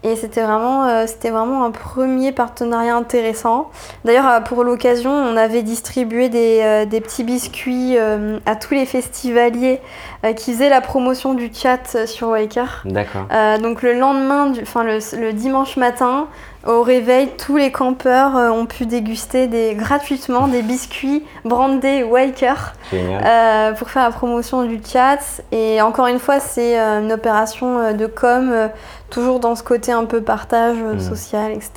Et 0.03 0.17
c'était 0.17 0.41
vraiment, 0.43 0.85
euh, 0.85 1.05
c'était 1.07 1.29
vraiment 1.29 1.63
un 1.65 1.71
premier 1.71 2.33
partenariat 2.33 2.97
intéressant. 2.97 3.71
D'ailleurs, 4.07 4.27
euh, 4.27 4.41
pour 4.41 4.65
l'occasion, 4.65 5.11
on 5.11 5.37
avait 5.37 5.63
distribué 5.63 6.31
des, 6.31 6.61
euh, 6.63 6.85
des 6.87 7.03
petits 7.03 7.23
biscuits 7.23 7.99
euh, 7.99 8.39
à 8.47 8.57
tous 8.57 8.73
les 8.73 8.87
festivaliers 8.87 9.81
qui 10.37 10.53
faisaient 10.53 10.69
la 10.69 10.81
promotion 10.83 11.35
du 11.35 11.51
chat 11.53 12.07
sur 12.07 12.29
Waker. 12.29 12.83
D'accord. 12.85 13.23
Donc 13.63 13.81
le 13.81 13.95
lendemain, 13.95 14.53
enfin 14.61 14.85
le, 14.85 14.99
le 15.19 15.33
dimanche 15.33 15.79
matin, 15.79 16.27
au 16.67 16.83
réveil, 16.83 17.31
tous 17.39 17.57
les 17.57 17.73
campeurs 17.73 18.37
euh, 18.37 18.51
ont 18.51 18.67
pu 18.67 18.85
déguster 18.87 19.47
des, 19.47 19.75
gratuitement 19.75 20.47
des 20.49 20.63
biscuits 20.63 21.25
brandés 21.45 22.03
Waker 22.03 22.73
euh, 22.93 23.73
pour 23.73 23.89
faire 23.91 24.05
la 24.05 24.11
promotion 24.11 24.65
du 24.65 24.81
chat. 24.85 25.19
Et 25.53 25.81
encore 25.81 26.07
une 26.07 26.19
fois, 26.19 26.39
c'est 26.41 26.79
euh, 26.79 27.01
une 27.01 27.13
opération 27.13 27.95
de 27.95 28.07
com, 28.07 28.53
toujours 29.09 29.41
dans 29.41 29.55
ce 29.55 29.63
côté 29.63 29.93
un 29.93 30.05
peu 30.05 30.21
partage 30.21 30.77
Mhm. 30.77 31.01
social, 31.01 31.53
etc. 31.53 31.71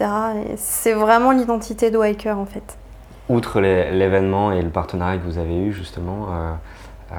Et 0.48 0.54
c'est 0.58 0.94
vraiment 0.94 1.32
l'identité 1.32 1.90
de 1.92 1.98
Waker 1.98 2.38
en 2.38 2.46
fait. 2.46 2.78
Outre 3.30 3.62
l'événement 3.62 4.52
et 4.52 4.62
le 4.62 4.70
partenariat 4.70 5.18
que 5.18 5.24
vous 5.26 5.38
avez 5.38 5.56
eu 5.58 5.72
justement, 5.72 6.28
euh, 6.30 6.52
euh, 7.14 7.16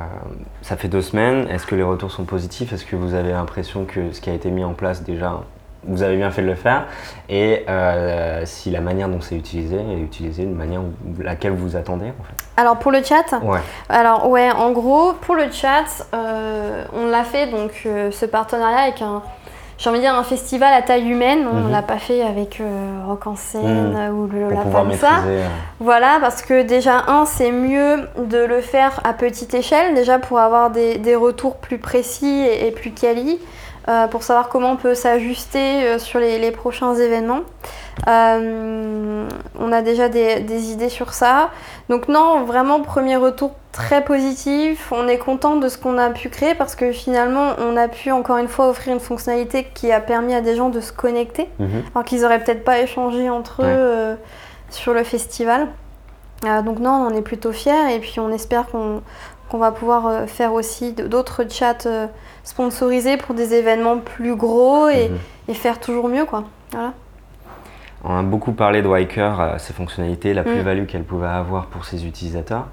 ça 0.61 0.77
fait 0.77 0.89
deux 0.89 1.01
semaines. 1.01 1.49
Est-ce 1.49 1.67
que 1.67 1.75
les 1.75 1.83
retours 1.83 2.11
sont 2.11 2.25
positifs? 2.25 2.73
Est-ce 2.73 2.85
que 2.85 2.95
vous 2.97 3.15
avez 3.15 3.33
l'impression 3.33 3.87
que 3.87 4.13
ce 4.13 4.21
qui 4.21 4.29
a 4.29 4.35
été 4.35 4.51
mis 4.51 4.65
en 4.65 4.75
place 4.75 5.03
déjà, 5.03 5.41
vous 5.87 6.03
avez 6.03 6.17
bien 6.17 6.31
fait 6.31 6.43
de 6.43 6.47
le 6.47 6.55
faire 6.55 6.85
Et 7.29 7.65
euh, 7.69 8.43
si 8.45 8.71
la 8.71 8.81
manière 8.81 9.09
dont 9.09 9.21
c'est 9.21 9.37
utilisé 9.37 9.77
est 9.77 10.01
utilisée 10.01 10.45
de 10.45 10.55
manière 10.55 10.81
où- 10.81 11.23
laquelle 11.23 11.53
vous 11.53 11.77
attendez 11.77 12.07
en 12.21 12.25
fait 12.25 12.45
Alors 12.57 12.77
pour 12.79 12.91
le 12.93 13.03
chat, 13.03 13.25
Ouais. 13.43 13.61
Alors 13.89 14.29
ouais, 14.29 14.51
en 14.51 14.71
gros, 14.73 15.13
pour 15.21 15.35
le 15.35 15.51
chat, 15.51 15.85
euh, 16.15 16.85
on 16.93 17.07
l'a 17.09 17.25
fait 17.25 17.47
donc 17.51 17.83
euh, 17.87 18.11
ce 18.11 18.27
partenariat 18.27 18.79
avec 18.85 19.03
un, 19.03 19.23
j'ai 19.77 19.91
envie 19.91 19.99
de 19.99 20.05
dire 20.05 20.15
un 20.15 20.23
festival 20.23 20.73
à 20.73 20.83
taille 20.83 21.09
humaine. 21.09 21.47
On 21.53 21.57
Mhm. 21.67 21.73
l'a 21.73 21.83
pas 21.83 21.99
fait 21.99 22.23
avec 22.23 22.63
Rock 23.07 23.27
en 23.27 23.35
scène 23.37 23.93
Mhm. 24.09 24.17
ou 24.19 24.27
le 24.29 24.41
Lollapalooza. 24.43 24.85
maîtriser. 24.85 25.11
euh, 25.29 25.47
Voilà, 25.81 26.19
parce 26.21 26.43
que 26.43 26.63
déjà 26.63 27.03
un, 27.09 27.25
c'est 27.27 27.51
mieux 27.51 28.09
de 28.19 28.39
le 28.39 28.61
faire 28.61 29.01
à 29.05 29.13
petite 29.15 29.53
échelle, 29.55 29.95
déjà 29.95 30.19
pour 30.21 30.39
avoir 30.39 30.71
des, 30.71 30.99
des 30.99 31.17
retours 31.17 31.57
plus 31.57 31.79
précis 31.79 32.47
et, 32.47 32.69
et 32.69 32.71
plus 32.71 32.93
quali, 32.93 33.39
euh, 33.89 34.07
pour 34.07 34.23
savoir 34.23 34.49
comment 34.49 34.73
on 34.73 34.77
peut 34.77 34.95
s'ajuster 34.95 35.85
euh, 35.85 35.99
sur 35.99 36.19
les, 36.19 36.39
les 36.39 36.51
prochains 36.51 36.95
événements. 36.95 37.41
Euh, 38.09 39.29
on 39.59 39.73
a 39.73 39.83
déjà 39.83 40.09
des, 40.09 40.41
des 40.41 40.73
idées 40.73 40.89
sur 40.89 41.13
ça. 41.13 41.51
Donc 41.89 42.09
non, 42.09 42.45
vraiment 42.45 42.81
premier 42.81 43.17
retour 43.17 43.53
très 43.73 44.03
positif. 44.05 44.91
On 44.93 45.07
est 45.09 45.19
content 45.19 45.57
de 45.57 45.69
ce 45.69 45.77
qu'on 45.79 45.99
a 45.99 46.11
pu 46.11 46.29
créer 46.29 46.55
parce 46.55 46.75
que 46.77 46.93
finalement, 46.93 47.53
on 47.59 47.77
a 47.77 47.89
pu 47.89 48.11
encore 48.11 48.39
une 48.39 48.49
fois 48.49 48.69
offrir 48.69 48.95
une 48.95 49.01
fonctionnalité 49.01 49.69
qui 49.75 49.93
a 49.93 50.01
permis 50.01 50.35
à 50.35 50.41
des 50.41 50.57
gens 50.57 50.71
de 50.71 50.81
se 50.81 50.93
connecter 50.93 51.49
mhm. 51.59 51.83
alors 51.95 52.05
qu'ils 52.05 52.25
auraient 52.25 52.43
peut-être 52.43 52.65
pas 52.65 52.81
échangé 52.81 53.29
entre 53.31 53.63
Ouais. 53.63 53.69
eux 53.69 53.79
euh, 53.79 54.15
sur 54.71 54.95
le 54.95 55.05
festival. 55.05 55.69
Donc 56.65 56.79
non, 56.79 56.91
on 56.91 57.07
en 57.07 57.15
est 57.15 57.23
plutôt 57.23 57.53
fiers 57.53 57.95
et 57.95 58.01
puis 58.01 58.21
on 58.21 58.31
espère 58.31 58.67
qu'on 58.67 59.01
qu'on 59.55 59.61
va 59.61 59.71
pouvoir 59.71 60.09
euh, 60.09 60.27
faire 60.27 60.53
aussi 60.53 60.95
d'autres 60.95 61.45
chats 61.49 61.87
euh, 61.87 62.09
sponsorisés 62.43 63.17
pour 63.17 63.37
des 63.37 63.55
événements 63.55 63.99
plus 63.99 64.35
gros 64.35 64.89
et, 64.89 65.11
Mhm. 65.11 65.19
et 65.47 65.55
faire 65.55 65.79
toujours 65.79 66.09
mieux 66.09 66.25
quoi. 66.25 66.43
Voilà. 66.73 66.93
On 68.03 68.19
a 68.19 68.23
beaucoup 68.25 68.51
parlé 68.51 68.83
de 68.83 68.89
Wiker, 68.89 69.37
euh, 69.39 69.59
ses 69.59 69.73
fonctionnalités, 69.73 70.35
la 70.35 70.43
Mm. 70.43 70.47
plus-value 70.47 70.87
qu'elle 70.87 71.05
pouvait 71.05 71.29
avoir 71.29 71.67
pour 71.67 71.85
ses 71.85 72.05
utilisateurs. 72.05 72.67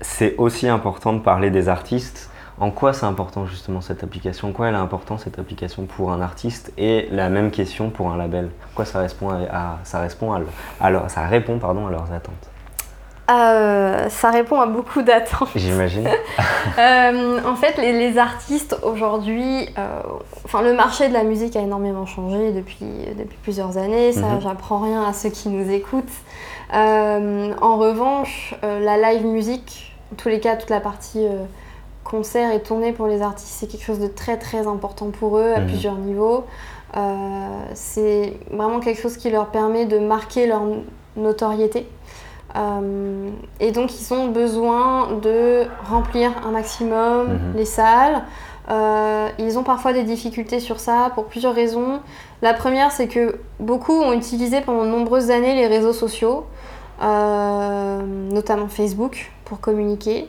C'est 0.00 0.36
aussi 0.38 0.68
important 0.68 1.12
de 1.12 1.18
parler 1.18 1.50
des 1.50 1.68
artistes. 1.68 2.30
En 2.60 2.70
quoi 2.70 2.92
c'est 2.92 3.06
important 3.06 3.44
justement 3.46 3.80
cette 3.80 4.04
application? 4.04 4.50
En 4.50 4.52
quoi 4.52 4.68
elle 4.68 4.74
est 4.74 4.78
importante 4.78 5.18
cette 5.18 5.40
application 5.40 5.86
pour 5.86 6.12
un 6.12 6.20
artiste? 6.20 6.72
Et 6.78 7.08
la 7.10 7.30
même 7.30 7.50
question 7.50 7.90
pour 7.90 8.12
un 8.12 8.16
label. 8.16 8.44
En 8.70 8.76
quoi 8.76 8.84
ça 8.84 9.00
répond 9.00 9.30
à, 9.30 9.38
à- 9.52 9.78
ça 9.82 9.98
répond 9.98 10.32
à, 10.32 10.38
le- 10.38 10.46
à 10.80 10.88
leur- 10.88 11.10
ça 11.10 11.26
répond 11.26 11.58
pardon 11.58 11.88
à 11.88 11.90
leurs 11.90 12.12
attentes? 12.12 12.48
Euh, 13.30 14.08
ça 14.08 14.30
répond 14.30 14.60
à 14.60 14.66
beaucoup 14.66 15.02
d'attentes. 15.02 15.48
J'imagine. 15.54 16.08
Euh, 16.78 17.38
en 17.44 17.54
fait, 17.56 17.76
les, 17.76 17.92
les 17.92 18.18
artistes 18.18 18.76
aujourd'hui, 18.84 19.68
euh, 19.78 20.00
enfin 20.44 20.62
le 20.62 20.72
marché 20.72 21.08
de 21.08 21.12
la 21.12 21.22
musique 21.24 21.54
a 21.56 21.60
énormément 21.60 22.06
changé 22.06 22.52
depuis, 22.52 22.86
depuis 23.18 23.36
plusieurs 23.42 23.76
années. 23.76 24.12
Ça, 24.12 24.20
Mhm. 24.22 24.40
j'apprends 24.42 24.78
rien 24.78 25.02
à 25.04 25.12
ceux 25.12 25.28
qui 25.28 25.48
nous 25.48 25.70
écoutent. 25.70 26.04
En 26.72 27.76
revanche, 27.76 28.54
la 28.62 28.96
live 28.96 29.26
music, 29.26 29.92
en 30.12 30.16
tous 30.16 30.28
les 30.28 30.40
cas, 30.40 30.56
toute 30.56 30.70
la 30.70 30.80
partie 30.80 31.26
concert 32.04 32.52
et 32.52 32.60
tournée 32.62 32.92
pour 32.92 33.06
les 33.06 33.20
artistes, 33.22 33.48
c'est 33.58 33.66
quelque 33.66 33.84
chose 33.84 33.98
de 34.00 34.08
très 34.08 34.38
très 34.38 34.66
important 34.66 35.10
pour 35.10 35.36
eux 35.38 35.52
à 35.54 35.60
Mhm. 35.60 35.66
plusieurs 35.66 35.96
niveaux. 35.96 36.44
C'est 37.74 38.34
vraiment 38.50 38.80
quelque 38.80 39.00
chose 39.02 39.16
qui 39.16 39.30
leur 39.30 39.46
permet 39.46 39.84
de 39.84 39.98
marquer 39.98 40.46
leur 40.46 40.62
notoriété. 41.16 41.86
Euh, 42.54 43.30
et 43.60 43.72
donc 43.72 43.98
ils 43.98 44.12
ont 44.12 44.28
besoin 44.28 45.08
de 45.22 45.64
remplir 45.88 46.30
un 46.46 46.50
maximum 46.50 47.28
Mhm. 47.28 47.56
les 47.56 47.64
salles. 47.64 48.22
Euh, 48.70 49.28
ils 49.38 49.58
ont 49.58 49.64
parfois 49.64 49.92
des 49.92 50.04
difficultés 50.04 50.60
sur 50.60 50.78
ça 50.78 51.10
pour 51.14 51.24
plusieurs 51.24 51.54
raisons. 51.54 52.00
La 52.42 52.54
première, 52.54 52.92
c'est 52.92 53.08
que 53.08 53.38
beaucoup 53.58 53.92
ont 54.00 54.12
utilisé 54.12 54.60
pendant 54.60 54.84
de 54.84 54.90
nombreuses 54.90 55.30
années 55.30 55.54
les 55.54 55.66
réseaux 55.66 55.92
sociaux, 55.92 56.44
euh, 57.02 58.00
notamment 58.30 58.68
Facebook, 58.68 59.32
pour 59.44 59.60
communiquer. 59.60 60.28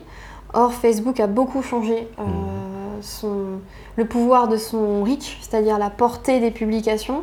Or, 0.52 0.72
Facebook 0.72 1.20
a 1.20 1.26
beaucoup 1.26 1.62
changé 1.62 2.08
euh, 2.18 2.22
son, 3.02 3.60
le 3.96 4.04
pouvoir 4.04 4.48
de 4.48 4.56
son 4.56 5.02
reach, 5.04 5.38
c'est-à-dire 5.40 5.78
la 5.78 5.90
portée 5.90 6.40
des 6.40 6.50
publications. 6.50 7.22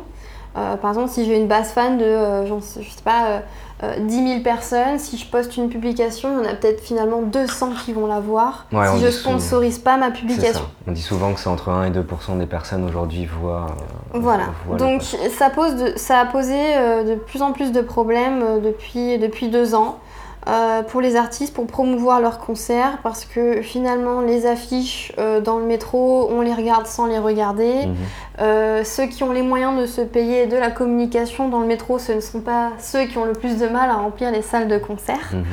Par 0.54 0.90
exemple, 0.90 1.08
si 1.08 1.24
j'ai 1.24 1.38
une 1.38 1.48
base 1.48 1.72
fan 1.72 1.96
de, 1.96 2.44
je 2.46 2.60
sais 2.60 3.02
pas, 3.02 3.40
euh, 3.82 3.94
euh, 3.98 4.06
10 4.06 4.28
000 4.28 4.40
personnes, 4.42 4.98
si 4.98 5.16
je 5.18 5.26
poste 5.26 5.56
une 5.56 5.68
publication, 5.68 6.30
il 6.40 6.44
y 6.44 6.48
en 6.48 6.50
a 6.50 6.54
peut-être 6.54 6.80
finalement 6.80 7.22
200 7.22 7.70
qui 7.84 7.92
vont 7.92 8.06
la 8.06 8.20
voir. 8.20 8.66
Ouais, 8.72 8.86
si 8.94 9.00
je 9.04 9.10
souvent- 9.10 9.38
sponsorise 9.38 9.78
pas 9.78 9.96
ma 9.96 10.10
publication. 10.10 10.62
On 10.86 10.92
dit 10.92 11.02
souvent 11.02 11.32
que 11.34 11.40
c'est 11.40 11.48
entre 11.48 11.68
1 11.70 11.84
et 11.86 11.90
2 11.90 12.04
des 12.38 12.46
personnes 12.46 12.84
aujourd'hui 12.84 13.26
voient. 13.26 13.66
euh, 14.14 14.18
Voilà. 14.20 14.44
voient 14.66 14.76
Donc 14.76 15.02
ça, 15.02 15.50
pose 15.50 15.74
de- 15.76 15.92
ça 15.96 16.18
a 16.20 16.26
posé 16.26 16.56
euh, 16.76 17.02
de 17.04 17.14
plus 17.16 17.42
en 17.42 17.52
plus 17.52 17.72
de 17.72 17.80
problèmes 17.80 18.60
depuis, 18.62 19.18
depuis 19.18 19.48
deux 19.48 19.74
ans 19.74 19.98
euh, 20.48 20.82
pour 20.82 21.00
les 21.00 21.14
artistes 21.14 21.54
pour 21.54 21.66
promouvoir 21.68 22.20
leurs 22.20 22.38
concerts 22.40 22.98
parce 23.04 23.24
que 23.24 23.62
finalement 23.62 24.20
les 24.22 24.44
affiches 24.46 25.12
euh, 25.18 25.40
dans 25.40 25.58
le 25.58 25.64
métro, 25.66 26.28
on 26.32 26.40
les 26.40 26.52
regarde 26.52 26.86
sans 26.86 27.06
les 27.06 27.18
regarder. 27.18 27.86
Mhm. 27.86 27.94
Euh, 28.40 28.82
ceux 28.84 29.06
qui 29.06 29.22
ont 29.22 29.30
les 29.32 29.42
moyens 29.42 29.80
de 29.80 29.86
se 29.86 30.00
payer 30.00 30.46
de 30.46 30.56
la 30.56 30.70
communication 30.70 31.48
dans 31.48 31.60
le 31.60 31.66
métro, 31.66 31.98
ce 32.00 32.12
ne 32.12 32.20
sont 32.20 32.40
pas 32.40 32.70
ceux 32.80 33.04
qui 33.04 33.18
ont 33.18 33.24
le 33.24 33.34
plus 33.34 33.56
de 33.58 33.68
mal 33.68 33.88
à 33.90 33.94
remplir 33.94 34.30
les 34.32 34.42
salles 34.42 34.66
de 34.68 34.78
concert. 34.78 35.30
Mhm. 35.32 35.44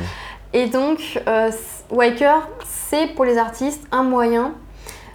Et 0.54 0.66
donc, 0.66 1.22
Waker, 1.92 2.48
c'est 2.66 3.14
pour 3.14 3.26
les 3.26 3.38
artistes 3.38 3.86
un 3.92 4.02
moyen 4.02 4.54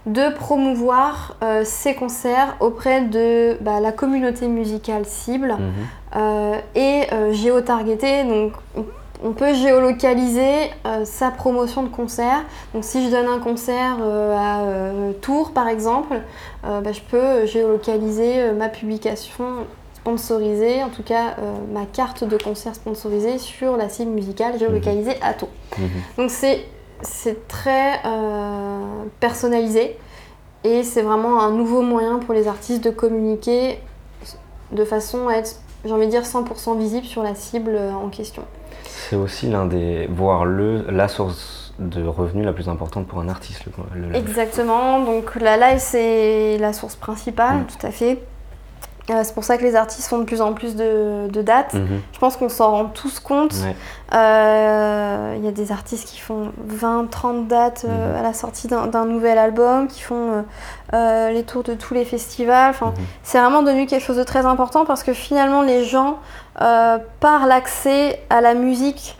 de 0.07 0.33
promouvoir 0.33 1.37
ces 1.65 1.95
concerts 1.97 2.55
auprès 2.61 3.01
de 3.01 3.57
bah, 3.61 3.81
la 3.81 3.91
communauté 3.91 4.47
musicale 4.47 5.05
cible 5.07 5.57
Mhm. 5.59 6.61
et 6.77 7.03
géotargeter. 7.33 8.23
Donc, 8.25 8.53
on- 8.77 8.85
on 9.25 9.33
peut 9.33 9.55
géolocaliser 9.55 10.71
euh, 10.87 11.05
sa 11.07 11.31
promotion 11.31 11.83
de 11.83 11.89
concert. 11.89 12.45
Donc, 12.75 12.85
si 12.85 13.05
je 13.05 13.11
donne 13.11 13.27
un 13.27 13.39
concert 13.39 13.97
euh, 14.01 14.37
à 14.37 14.65
euh, 14.65 15.13
Tours, 15.15 15.53
par 15.53 15.67
exemple, 15.67 16.21
bah, 16.63 16.93
je 16.93 17.01
peux 17.01 17.47
géolocaliser 17.47 18.53
ma 18.53 18.69
publication 18.69 19.67
sponsorisée, 19.95 20.83
en 20.83 20.89
tout 20.89 21.03
cas 21.03 21.37
ma 21.73 21.85
carte 21.85 22.25
de 22.25 22.39
concert 22.39 22.75
sponsorisée 22.75 23.39
sur 23.39 23.77
la 23.77 23.91
cible 23.91 24.13
musicale 24.13 24.59
géolocalisée 24.59 25.17
à 25.23 25.35
Tours. 25.35 25.51
Mhm. 25.79 25.89
Donc 26.17 26.31
c'est 26.31 27.49
très 27.49 28.01
personnalisé 29.21 29.99
et 30.65 30.83
c'est 30.85 31.03
vraiment 31.03 31.43
un 31.43 31.51
nouveau 31.51 31.83
moyen 31.83 32.19
pour 32.19 32.33
les 32.33 32.49
artistes 32.49 32.83
de 32.83 32.91
communiquer 32.91 33.79
de 34.73 34.85
façon 34.87 35.29
à 35.29 35.35
être, 35.35 35.57
j'ai 35.85 35.93
envie 35.93 36.07
de 36.07 36.11
dire, 36.11 36.23
100% 36.23 36.79
visible 36.79 37.07
sur 37.07 37.23
la 37.23 37.35
cible 37.35 37.79
en 38.03 38.09
question. 38.09 38.45
C'est 39.15 39.21
aussi 39.21 39.47
l'un 39.49 39.67
des, 39.67 40.09
voire 40.11 40.45
le, 40.45 40.87
la 40.91 41.07
source 41.07 41.73
de 41.79 42.05
revenus 42.05 42.45
la 42.45 42.53
plus 42.53 42.69
importante 42.69 43.07
pour 43.07 43.21
un 43.21 43.29
artiste. 43.29 43.63
Le, 43.95 44.09
le- 44.09 44.17
Exactement, 44.17 44.99
donc 44.99 45.37
la 45.37 45.57
live 45.57 45.79
c'est 45.79 46.59
la 46.59 46.73
source 46.73 46.97
principale, 46.97 47.59
Mm. 47.59 47.67
tout 47.67 47.87
à 47.87 47.91
fait. 47.93 48.21
Euh, 49.11 49.21
c'est 49.23 49.35
pour 49.35 49.45
ça 49.45 49.57
que 49.59 49.63
les 49.63 49.77
artistes 49.77 50.09
font 50.09 50.19
de 50.19 50.25
plus 50.25 50.41
en 50.41 50.53
plus 50.55 50.75
de, 50.77 51.29
de 51.29 51.43
dates. 51.43 51.75
Mhm. 51.75 52.01
Je 52.13 52.19
pense 52.19 52.37
qu'on 52.39 52.49
s'en 52.49 52.71
rend 52.73 52.85
tous 52.87 53.21
compte. 53.21 53.53
Ouais. 53.63 53.77
Euh, 54.15 55.35
Il 55.39 55.45
y 55.45 55.49
a 55.49 55.53
des 55.53 55.71
artistes 55.73 56.09
qui 56.09 56.19
font 56.21 56.53
20-30 56.67 57.47
dates 57.47 57.85
euh, 57.89 58.13
Mhm. 58.15 58.19
à 58.19 58.23
la 58.23 58.33
sortie 58.33 58.67
d'un 58.67 59.05
nouvel 59.05 59.39
album, 59.39 59.87
qui 59.89 60.01
font 60.03 60.45
les 60.93 61.43
tours 61.47 61.63
de 61.65 61.75
tous 61.75 61.93
les 61.95 62.05
festivals. 62.05 62.71
Enfin, 62.71 62.87
Mhm. 62.97 63.05
C'est 63.23 63.39
vraiment 63.39 63.63
devenu 63.63 63.87
quelque 63.87 64.03
chose 64.05 64.17
de 64.17 64.25
très 64.25 64.45
important 64.47 64.85
parce 64.85 65.03
que 65.05 65.13
finalement 65.13 65.63
les 65.63 65.85
gens, 65.85 66.19
par 66.59 67.47
l'accès 67.47 68.21
à 68.31 68.41
la 68.41 68.55
musique, 68.55 69.17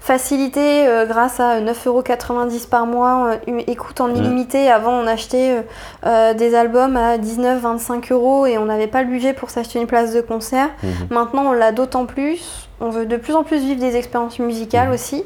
facilité 0.00 0.86
euh, 0.86 1.06
grâce 1.06 1.40
à 1.40 1.60
9,90€ 1.62 2.68
par 2.68 2.84
mois, 2.86 3.28
euh, 3.30 3.36
une 3.46 3.60
écoute 3.60 4.02
en 4.02 4.08
Mhm. 4.08 4.16
illimité. 4.16 4.70
Avant, 4.70 4.92
on 4.92 5.06
achetait 5.06 5.56
euh, 5.56 5.62
euh, 6.04 6.34
des 6.34 6.54
albums 6.54 6.96
à 6.98 7.16
19-25 7.16 8.12
euros 8.12 8.44
et 8.44 8.58
on 8.58 8.66
n'avait 8.66 8.86
pas 8.86 9.00
le 9.02 9.08
budget 9.08 9.32
pour 9.32 9.48
s'acheter 9.48 9.80
une 9.80 9.86
place 9.86 10.12
de 10.12 10.20
concert. 10.20 10.68
Mhm. 10.82 10.90
Maintenant, 11.10 11.44
on 11.46 11.52
l'a 11.52 11.72
d'autant 11.72 12.04
plus. 12.04 12.68
On 12.82 12.90
veut 12.90 13.06
de 13.06 13.16
plus 13.16 13.34
en 13.34 13.44
plus 13.44 13.58
vivre 13.60 13.80
des 13.80 13.96
expériences 13.96 14.38
musicales 14.38 14.88
Mhm. 14.88 14.94
aussi. 14.94 15.24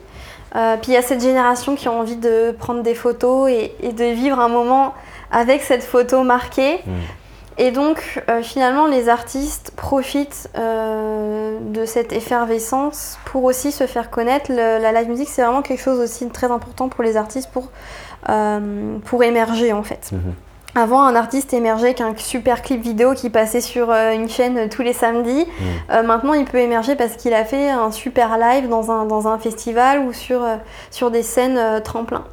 Euh, 0.57 0.77
puis 0.81 0.93
il 0.93 0.95
y 0.95 0.97
a 0.97 1.03
cette 1.03 1.21
génération 1.21 1.75
qui 1.75 1.89
a 1.89 1.93
envie 1.93 2.17
de 2.17 2.53
prendre 2.53 2.83
des 2.83 2.95
photos 2.95 3.51
et, 3.51 3.75
et 3.83 3.93
de 3.93 4.05
vivre 4.05 4.39
un 4.39 4.49
moment 4.49 4.95
avec 5.31 5.61
cette 5.63 5.83
photo 5.83 6.23
marquée. 6.23 6.81
Et 7.61 7.73
donc, 7.73 8.23
euh, 8.31 8.41
finalement, 8.41 8.87
les 8.87 9.09
artistes 9.09 9.73
profitent 9.77 10.49
euh, 10.57 11.59
de 11.61 11.85
cette 11.87 12.13
effervescence 12.13 13.19
pour 13.25 13.43
aussi 13.43 13.73
se 13.73 13.87
faire 13.89 14.11
connaître. 14.11 14.51
Le- 14.51 14.81
la 14.81 14.93
live 14.93 15.09
music, 15.09 15.29
c'est 15.29 15.43
vraiment 15.43 15.63
quelque 15.63 15.83
chose 15.83 15.99
aussi 15.99 16.25
de 16.25 16.33
très 16.33 16.51
important 16.53 16.89
pour 16.89 17.03
les 17.03 17.17
artistes 17.17 17.51
pour, 17.51 17.71
euh, 18.29 18.97
pour 19.05 19.25
émerger, 19.25 19.73
en 19.73 19.83
fait. 19.83 20.11
Mhm. 20.13 20.35
Avant, 20.77 21.03
un 21.03 21.17
artiste 21.17 21.53
émergeait 21.53 21.87
avec 21.87 22.01
un 22.01 22.15
super 22.17 22.63
clip 22.63 22.81
vidéo 22.81 23.15
qui 23.15 23.31
passait 23.31 23.61
sur 23.63 23.91
une 23.91 24.29
chaîne 24.29 24.69
tous 24.69 24.83
les 24.83 24.93
samedis. 24.93 25.45
Mhm. 25.47 25.67
Euh, 25.91 26.03
maintenant, 26.05 26.35
il 26.35 26.45
peut 26.45 26.59
émerger 26.59 26.95
parce 26.95 27.17
qu'il 27.17 27.35
a 27.35 27.45
fait 27.45 27.71
un 27.71 27.91
super 27.91 28.39
live 28.39 28.69
dans 28.69 28.93
un, 28.93 29.05
dans 29.05 29.27
un 29.27 29.39
festival 29.39 30.01
ou 30.01 30.13
sur, 30.13 30.47
sur 30.93 31.11
des 31.11 31.25
scènes 31.25 31.59
euh, 31.59 31.81
tremplins. 31.81 32.25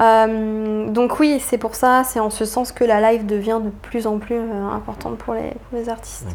Euh, 0.00 0.88
donc 0.88 1.18
oui, 1.20 1.40
c'est 1.40 1.58
pour 1.58 1.74
ça, 1.74 2.02
c'est 2.04 2.20
en 2.20 2.30
ce 2.30 2.44
sens 2.44 2.72
que 2.72 2.84
la 2.84 3.00
live 3.12 3.24
devient 3.26 3.60
de 3.62 3.70
plus 3.70 4.06
en 4.06 4.18
plus 4.18 4.36
euh, 4.38 4.68
importante 4.72 5.16
pour 5.18 5.34
les, 5.34 5.50
pour 5.70 5.78
les 5.78 5.88
artistes. 5.88 6.26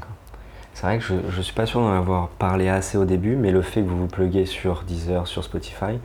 C'est 0.74 0.86
vrai 0.86 0.98
que 0.98 1.04
je 1.04 1.14
ne 1.38 1.42
suis 1.44 1.54
pas 1.54 1.66
sûr 1.66 1.80
d'en 1.82 1.94
avoir 1.94 2.30
parlé 2.30 2.70
assez 2.70 2.98
au 2.98 3.06
début, 3.06 3.36
mais 3.36 3.52
le 3.52 3.62
fait 3.62 3.82
que 3.82 3.88
vous 3.88 3.98
vous 3.98 4.08
pluguez 4.08 4.46
sur 4.46 4.84
Deezer, 4.84 5.28
sur 5.28 5.44
Spotify, 5.44 6.00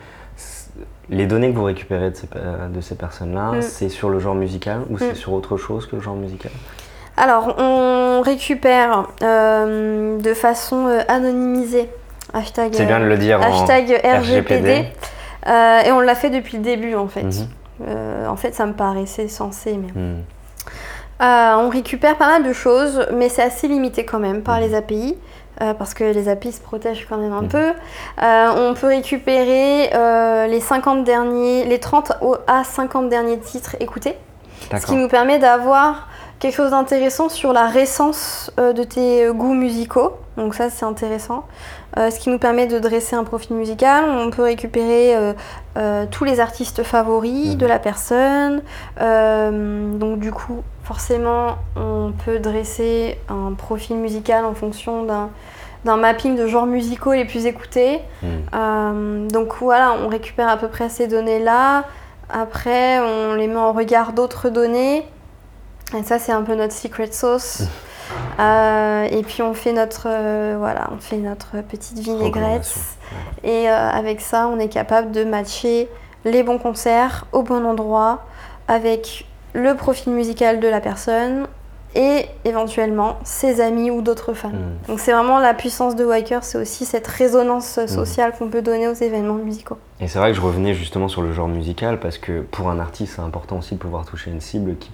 les 1.09 1.27
données 1.27 1.51
que 1.53 1.57
vous 1.57 1.65
récupérez 1.65 2.11
de 2.11 2.17
ces, 2.17 2.29
euh, 2.37 2.69
de 2.69 2.81
ces 2.81 2.97
personnes-là, 2.97 3.53
Mm. 3.53 3.63
c'est 3.63 3.89
sur 3.89 4.11
le 4.11 4.19
genre 4.19 4.35
musical 4.35 4.83
ou 4.91 4.99
c'est 4.99 5.13
Mm. 5.13 5.15
sur 5.15 5.33
autre 5.33 5.57
chose 5.57 5.87
que 5.87 5.97
le 5.97 6.03
genre 6.03 6.17
musical? 6.17 6.51
Alors, 7.17 7.55
on 7.59 8.21
récupère 8.23 9.07
euh, 9.23 10.19
de 10.19 10.35
façon 10.35 10.87
anonymisée, 11.09 11.89
hashtag, 12.35 12.75
C'est 12.75 12.85
bien 12.85 13.01
de 13.01 13.05
le 13.07 13.17
dire 13.17 13.41
en 13.41 13.45
hashtag 13.45 13.85
RGPD, 14.05 14.19
RGPD. 14.19 14.89
Euh, 15.47 15.81
et 15.83 15.93
on 15.93 16.01
l'a 16.01 16.15
fait 16.15 16.31
depuis 16.31 16.57
le 16.59 16.63
début 16.63 16.95
en 16.95 17.09
fait. 17.09 17.23
Mhm. 17.23 17.49
Euh, 17.89 18.27
en 18.29 18.37
fait, 18.37 18.55
ça 18.55 18.67
me 18.67 18.73
paraissait 18.73 19.29
censé, 19.29 19.77
mais... 19.77 19.93
Mhm. 20.01 20.23
Euh, 21.23 21.55
on 21.59 21.71
récupère 21.71 22.17
pas 22.17 22.27
mal 22.27 22.43
de 22.43 22.53
choses, 22.53 23.07
mais 23.15 23.29
c'est 23.31 23.43
assez 23.43 23.69
limité 23.69 24.05
quand 24.05 24.19
même 24.19 24.43
par 24.43 24.57
Mhm. 24.57 24.63
les 24.63 24.75
API. 24.75 25.17
euh, 25.63 25.73
parce 25.73 25.95
que 25.95 26.05
les 26.05 26.29
API 26.29 26.53
se 26.53 26.61
protègent 26.61 27.07
quand 27.09 27.17
même 27.17 27.33
un 27.33 27.45
peu. 27.45 27.73
Euh, 28.23 28.53
on 28.71 28.75
peut 28.75 28.89
récupérer 28.89 29.89
euh, 29.95 30.47
les 30.49 30.61
50 30.61 31.03
derniers, 31.03 31.65
les 31.65 31.79
30 31.81 32.13
au- 32.21 32.37
à 32.47 32.63
50 32.63 33.09
derniers 33.09 33.39
titres 33.39 33.75
écoutés, 33.81 34.19
ce 34.79 34.85
qui 34.85 34.95
nous 34.97 35.09
permet 35.09 35.39
d'avoir 35.39 36.09
quelque 36.41 36.55
chose 36.57 36.73
d'intéressant 36.73 37.31
sur 37.31 37.55
la 37.55 37.69
récence 37.69 38.53
de 38.59 38.83
tes 38.85 39.29
goûts 39.33 39.55
musicaux. 39.55 40.19
Donc 40.37 40.55
ça 40.55 40.71
c'est 40.71 40.85
intéressant. 40.85 41.45
Euh, 41.97 42.11
ce 42.11 42.19
qui 42.21 42.29
nous 42.29 42.39
permet 42.39 42.67
de 42.67 42.79
dresser 42.79 43.17
un 43.17 43.25
profil 43.25 43.57
musical. 43.57 44.05
On 44.09 44.31
peut 44.31 44.43
récupérer 44.43 45.17
euh, 45.17 45.33
euh, 45.79 46.07
tous 46.11 46.25
les 46.25 46.41
artistes 46.41 46.83
favoris 46.83 47.53
Mhm. 47.53 47.57
de 47.57 47.67
la 47.67 47.79
personne. 47.79 48.63
Donc 49.99 50.19
du 50.19 50.31
coup, 50.33 50.63
forcément, 50.85 51.57
on 51.77 52.13
peut 52.25 52.39
dresser 52.39 53.19
un 53.29 53.53
profil 53.55 53.97
musical 53.97 54.45
en 54.45 54.55
fonction 54.55 55.05
d'un 55.05 55.31
d'un 55.85 55.97
mapping 55.97 56.37
de 56.37 56.49
genres 56.49 56.67
musicaux 56.67 57.13
les 57.13 57.25
plus 57.25 57.47
écoutés. 57.47 58.01
Mhm. 58.23 59.29
Donc 59.29 59.55
voilà, 59.61 59.95
on 60.05 60.09
récupère 60.09 60.49
à 60.49 60.57
peu 60.57 60.69
près 60.69 60.89
ces 60.89 61.07
données-là. 61.07 61.85
Après, 62.29 62.99
on 62.99 63.35
les 63.35 63.47
met 63.47 63.55
en 63.57 63.73
regard 63.73 64.13
d'autres 64.13 64.49
données. 64.49 65.07
Et 65.97 66.03
ça, 66.03 66.19
c'est 66.19 66.33
un 66.33 66.43
peu 66.43 66.57
notre 66.57 66.73
secret 66.75 67.13
sauce. 67.13 67.63
Euh, 68.39 69.05
et 69.11 69.23
puis 69.23 69.43
on 69.43 69.55
fait 69.55 69.73
notre 69.73 70.07
euh, 70.09 70.57
voilà, 70.59 70.91
on 70.95 70.99
fait 70.99 71.17
notre 71.17 71.63
petite 71.63 71.99
vinaigrette. 71.99 72.75
Et 73.45 73.69
euh, 73.69 73.91
avec 73.91 74.21
ça, 74.21 74.49
on 74.49 74.59
est 74.59 74.69
capable 74.69 75.13
de 75.13 75.25
matcher 75.25 75.89
les 76.25 76.43
bons 76.43 76.59
concerts 76.59 77.27
au 77.33 77.43
bon 77.43 77.65
endroit 77.65 78.25
avec 78.69 79.27
le 79.53 79.75
profil 79.75 80.13
musical 80.13 80.61
de 80.61 80.69
la 80.69 80.81
personne 80.81 81.47
et 81.95 82.27
éventuellement 82.45 83.17
ses 83.25 83.63
amis 83.63 83.91
ou 83.91 84.03
d'autres 84.03 84.35
fans. 84.35 84.49
Mhm. 84.51 84.77
Donc 84.89 85.01
c'est 85.01 85.13
vraiment 85.13 85.39
la 85.39 85.55
puissance 85.55 85.97
de 85.97 86.05
Waker, 86.05 86.45
c'est 86.45 86.59
aussi 86.59 86.85
cette 86.85 87.07
résonance 87.07 87.79
Mhm. 87.79 87.87
sociale 87.89 88.33
qu'on 88.39 88.49
peut 88.49 88.61
donner 88.61 88.87
aux 88.87 88.93
événements 88.93 89.35
musicaux. 89.35 89.79
Et 90.01 90.09
c'est 90.09 90.19
vrai 90.19 90.31
que 90.33 90.37
je 90.37 90.43
revenais 90.43 90.75
justement 90.75 91.09
sur 91.09 91.23
le 91.23 91.33
genre 91.33 91.49
musical 91.49 91.99
parce 91.99 92.19
que 92.19 92.43
pour 92.43 92.69
un 92.69 92.79
artiste, 92.81 93.15
c'est 93.17 93.23
important 93.23 93.59
aussi 93.59 93.77
de 93.77 93.81
pouvoir 93.81 94.05
toucher 94.05 94.31
une 94.31 94.43
cible 94.43 94.77
qui 94.77 94.91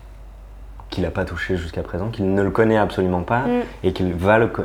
qu'il 0.93 1.03
n'a 1.03 1.11
pas 1.11 1.25
touché 1.25 1.57
jusqu'à 1.57 1.83
présent, 1.83 2.09
qu'il 2.11 2.33
ne 2.33 2.43
le 2.43 2.51
connaît 2.51 2.77
absolument 2.79 3.23
pas 3.23 3.41
Mm. 3.41 3.61
et 3.83 3.93
qu'il 3.93 4.15
va, 4.15 4.39
le 4.39 4.45
euh, 4.45 4.63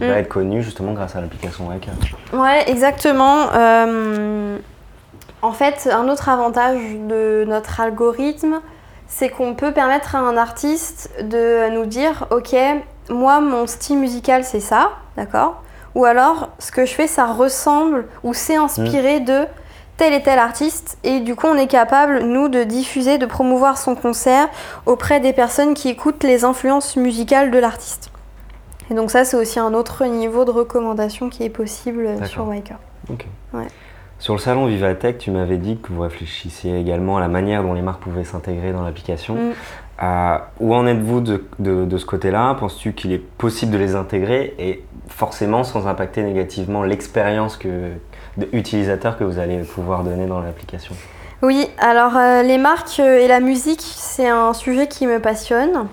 va 0.00 0.06
Mm. 0.06 0.10
être 0.18 0.28
connu 0.28 0.62
justement 0.62 0.92
grâce 0.92 1.14
à 1.14 1.20
l'application 1.20 1.68
Waker. 1.68 1.92
Ouais, 2.32 2.68
exactement. 2.68 3.52
Euh, 3.54 4.56
en 5.42 5.52
fait, 5.52 5.88
un 5.92 6.08
autre 6.08 6.28
avantage 6.28 6.78
de 7.08 7.44
notre 7.46 7.80
algorithme, 7.80 8.60
c'est 9.06 9.28
qu'on 9.28 9.54
peut 9.54 9.72
permettre 9.72 10.16
à 10.16 10.20
un 10.20 10.36
artiste 10.36 11.10
de 11.22 11.70
nous 11.70 11.86
dire, 11.86 12.26
ok, 12.30 12.54
moi, 13.10 13.40
mon 13.40 13.66
style 13.66 13.98
musical, 13.98 14.44
c'est 14.44 14.60
ça, 14.60 14.90
d'accord? 15.16 15.62
Ou 15.94 16.04
alors, 16.04 16.50
ce 16.58 16.70
que 16.70 16.86
je 16.86 16.94
fais, 16.94 17.06
ça 17.08 17.26
ressemble 17.26 18.06
ou 18.22 18.32
c'est 18.34 18.56
inspiré 18.56 19.20
de 19.20 19.40
tel 20.00 20.14
et 20.14 20.22
tel 20.22 20.38
artiste. 20.38 20.96
Et 21.04 21.20
du 21.20 21.36
coup, 21.36 21.46
on 21.46 21.56
est 21.56 21.66
capable, 21.66 22.20
nous, 22.22 22.48
de 22.48 22.64
diffuser, 22.64 23.18
de 23.18 23.26
promouvoir 23.26 23.76
son 23.76 23.94
concert 23.94 24.48
auprès 24.86 25.20
des 25.20 25.34
personnes 25.34 25.74
qui 25.74 25.90
écoutent 25.90 26.24
les 26.24 26.42
influences 26.44 26.96
musicales 26.96 27.50
de 27.50 27.58
l'artiste. 27.58 28.10
Et 28.90 28.94
donc 28.94 29.10
ça, 29.10 29.26
c'est 29.26 29.36
aussi 29.36 29.60
un 29.60 29.74
autre 29.74 30.06
niveau 30.06 30.46
de 30.46 30.50
recommandation 30.50 31.28
qui 31.28 31.44
est 31.44 31.50
possible 31.50 32.06
euh, 32.06 32.24
sur. 32.24 32.48
Waker. 32.48 32.78
Ouais. 33.52 33.66
Sur 34.18 34.32
le 34.34 34.40
salon 34.40 34.64
Vivatech, 34.66 35.18
tu 35.18 35.30
m'avais 35.30 35.58
dit 35.58 35.78
que 35.82 35.92
vous 35.92 36.00
réfléchissiez 36.00 36.80
également 36.80 37.18
à 37.18 37.20
la 37.20 37.28
manière 37.28 37.62
dont 37.62 37.74
les 37.74 37.82
marques 37.82 38.00
pouvaient 38.00 38.24
s'intégrer 38.24 38.72
dans 38.72 38.82
l'application. 38.82 39.34
Mm. 39.34 39.52
Euh, 40.02 40.38
où 40.60 40.74
en 40.74 40.86
êtes-vous 40.86 41.20
de, 41.20 41.44
de- 41.58 41.84
de 41.84 41.98
ce 41.98 42.06
côté-là? 42.06 42.54
Penses-tu 42.58 42.94
qu'il 42.94 43.12
est 43.12 43.18
possible 43.18 43.72
de 43.72 43.76
les 43.78 43.96
intégrer 43.96 44.54
et 44.58 44.82
forcément 45.08 45.62
sans 45.62 45.86
impacter 45.86 46.22
négativement 46.22 46.82
l'expérience 46.82 47.58
que, 47.58 47.90
de 48.40 48.48
utilisateur 48.52 49.16
que 49.18 49.24
vous 49.24 49.38
allez 49.38 49.58
pouvoir 49.58 50.02
donner 50.02 50.26
dans 50.26 50.40
l'application 50.40 50.94
Oui, 51.42 51.68
alors 51.78 52.16
euh, 52.16 52.42
les 52.42 52.58
marques 52.58 52.98
euh, 53.00 53.18
et 53.20 53.28
la 53.28 53.40
musique, 53.40 53.82
c'est 53.82 54.28
un 54.28 54.52
sujet 54.52 54.88
qui 54.88 55.06
me 55.06 55.20
passionne 55.20 55.86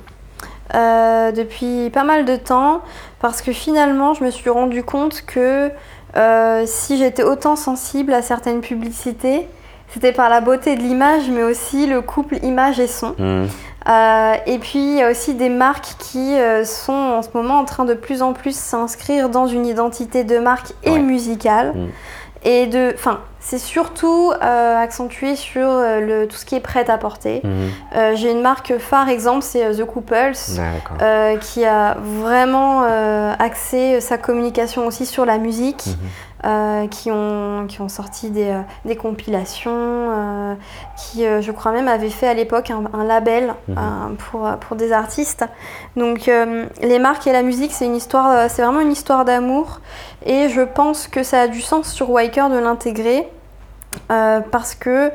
euh, 0.76 1.32
depuis 1.32 1.90
pas 1.92 2.04
mal 2.04 2.26
de 2.26 2.36
temps 2.36 2.82
parce 3.22 3.42
que 3.42 3.52
finalement, 3.54 4.14
je 4.14 4.24
me 4.24 4.32
suis 4.32 4.50
rendu 4.50 4.84
compte 4.84 5.24
que 5.26 5.70
euh, 6.16 6.64
si 6.66 6.98
j'étais 6.98 7.24
autant 7.24 7.56
sensible 7.56 8.14
à 8.14 8.22
certaines 8.22 8.62
publicités, 8.62 9.48
c'était 9.90 10.12
par 10.12 10.30
la 10.30 10.42
beauté 10.42 10.76
de 10.76 10.82
l'image, 10.82 11.30
mais 11.30 11.44
aussi 11.44 11.88
le 11.88 12.02
couple 12.02 12.38
image 12.44 12.80
et 12.80 12.88
son. 12.88 13.16
Euh, 13.18 14.34
et 14.46 14.60
puis 14.60 14.80
il 14.80 14.96
y 14.98 15.02
a 15.02 15.10
aussi 15.10 15.34
des 15.34 15.48
marques 15.48 15.96
qui 15.98 16.34
euh, 16.38 16.66
sont 16.66 16.92
en 16.92 17.22
ce 17.22 17.30
moment 17.34 17.58
en 17.60 17.64
train 17.64 17.86
de 17.86 17.94
plus 17.94 18.22
en 18.22 18.34
plus 18.34 18.54
s'inscrire 18.54 19.30
dans 19.30 19.48
une 19.48 19.66
identité 19.66 20.26
de 20.26 20.40
marque 20.40 20.74
et 20.84 20.92
Ouais. 20.92 21.00
musicale. 21.00 21.72
Mm. 21.74 21.88
Et 22.44 22.68
de, 22.68 22.92
enfin, 22.94 23.20
c'est 23.40 23.58
surtout 23.58 24.32
euh, 24.42 24.78
accentué 24.78 25.36
sur 25.36 25.68
euh, 25.68 26.00
le, 26.00 26.28
tout 26.28 26.36
ce 26.36 26.46
qui 26.46 26.56
est 26.56 26.60
prêt 26.60 26.90
à 26.90 26.98
porter. 26.98 27.42
Mhm. 27.44 27.52
Euh, 27.96 28.16
J'ai 28.16 28.32
une 28.32 28.42
marque 28.42 28.78
phare 28.78 29.10
exemple, 29.10 29.42
c'est 29.44 29.72
The 29.72 29.86
Couples. 29.86 30.34
Qui 31.42 31.66
a 31.66 31.98
vraiment 32.00 32.84
axé 33.40 34.00
sa 34.02 34.18
communication 34.18 34.86
aussi 34.86 35.06
sur 35.06 35.26
la 35.26 35.38
musique, 35.38 35.86
Mhm. 35.88 35.96
Euh, 36.46 36.88
qui, 36.88 37.10
ont, 37.12 37.66
qui 37.68 37.82
ont 37.82 37.90
sorti 37.90 38.30
des, 38.30 38.50
euh, 38.50 38.62
des 38.86 38.96
compilations, 38.96 39.72
euh, 39.74 40.54
qui, 40.98 41.24
je 41.24 41.52
crois 41.52 41.72
même, 41.72 41.88
avaient 41.88 42.10
fait 42.10 42.28
à 42.28 42.34
l'époque 42.34 42.72
un, 42.72 42.84
un 42.94 43.04
label 43.04 43.54
Mhm. 43.68 44.16
pour, 44.18 44.48
pour 44.60 44.76
des 44.78 44.92
artistes. 44.92 45.46
Donc 45.96 46.30
les 46.82 47.00
marques 47.00 47.28
et 47.28 47.32
la 47.32 47.44
musique, 47.44 47.72
c'est 47.74 47.86
une 47.86 47.96
histoire, 47.96 48.50
c'est 48.50 48.62
vraiment 48.62 48.80
une 48.82 48.92
histoire 48.92 49.26
d'amour, 49.26 49.80
et 50.26 50.50
je 50.50 50.62
pense 50.62 51.08
que 51.08 51.24
ça 51.24 51.42
a 51.42 51.48
du 51.48 51.62
sens 51.62 51.92
sur 51.92 52.10
Waker 52.10 52.50
de 52.50 52.58
l'intégrer. 52.58 53.28
euh, 54.12 54.42
parce 54.52 54.76
que 54.76 55.12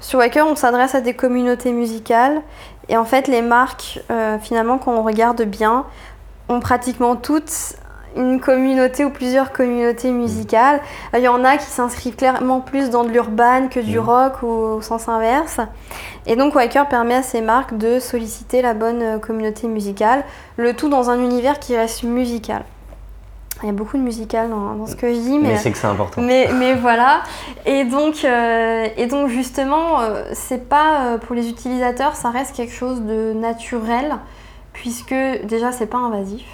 sur 0.00 0.18
Waker, 0.18 0.46
on 0.46 0.56
s'adresse 0.56 0.94
à 0.94 1.00
des 1.00 1.14
communautés 1.14 1.72
musicales 1.72 2.42
et 2.88 2.96
en 2.96 3.04
fait, 3.04 3.28
les 3.28 3.42
marques, 3.42 4.00
euh, 4.10 4.38
finalement, 4.38 4.76
quand 4.78 4.92
on 4.92 5.02
regarde 5.02 5.42
bien, 5.42 5.84
ont 6.48 6.60
pratiquement 6.60 7.16
toutes 7.16 7.74
une 8.16 8.40
communauté 8.40 9.04
ou 9.04 9.10
plusieurs 9.10 9.52
communautés 9.52 10.10
musicales. 10.10 10.80
Euh, 11.14 11.18
Il 11.18 11.24
y 11.24 11.28
en 11.28 11.44
a 11.44 11.56
qui 11.56 11.66
s'inscrivent 11.66 12.16
clairement 12.16 12.60
plus 12.60 12.90
dans 12.90 13.04
de 13.04 13.10
l'urban 13.10 13.68
que 13.68 13.80
du 13.80 13.98
Mhm. 13.98 14.04
rock 14.08 14.42
ou 14.42 14.46
au 14.46 14.80
sens 14.82 15.08
inverse. 15.08 15.60
Et 16.26 16.36
donc 16.36 16.54
Waker 16.54 16.88
permet 16.88 17.16
à 17.16 17.22
ces 17.22 17.40
marques 17.40 17.76
de 17.76 17.98
solliciter 17.98 18.62
la 18.62 18.74
bonne 18.74 19.02
euh, 19.02 19.18
communauté 19.18 19.66
musicale, 19.68 20.24
le 20.56 20.74
tout 20.74 20.88
dans 20.88 21.10
un 21.10 21.18
univers 21.18 21.58
qui 21.58 21.76
reste 21.76 22.02
musical. 22.04 22.64
Il 23.62 23.66
y 23.66 23.70
a 23.70 23.72
beaucoup 23.72 23.96
de 23.96 24.02
musical 24.02 24.50
dans, 24.50 24.74
dans 24.74 24.86
ce 24.86 24.96
que 24.96 25.08
je 25.08 25.18
dis, 25.18 25.38
Mais 25.38 25.50
mais, 25.52 25.56
c'est 25.56 25.70
que 25.70 25.78
c'est 25.78 25.86
important. 25.86 26.20
mais, 26.20 26.50
mais 26.58 26.74
voilà. 26.74 27.22
Et 27.64 27.84
donc, 27.84 28.24
euh, 28.24 28.86
et 28.96 29.06
donc 29.06 29.28
justement, 29.28 30.00
euh, 30.00 30.24
c'est 30.34 30.68
pas 30.68 31.04
euh, 31.04 31.18
pour 31.18 31.34
les 31.34 31.48
utilisateurs, 31.48 32.16
ça 32.16 32.30
reste 32.30 32.54
quelque 32.54 32.74
chose 32.74 33.00
de 33.02 33.32
naturel, 33.32 34.16
puisque 34.72 35.14
déjà, 35.44 35.70
c'est 35.72 35.86
pas 35.86 35.98
invasif. 35.98 36.44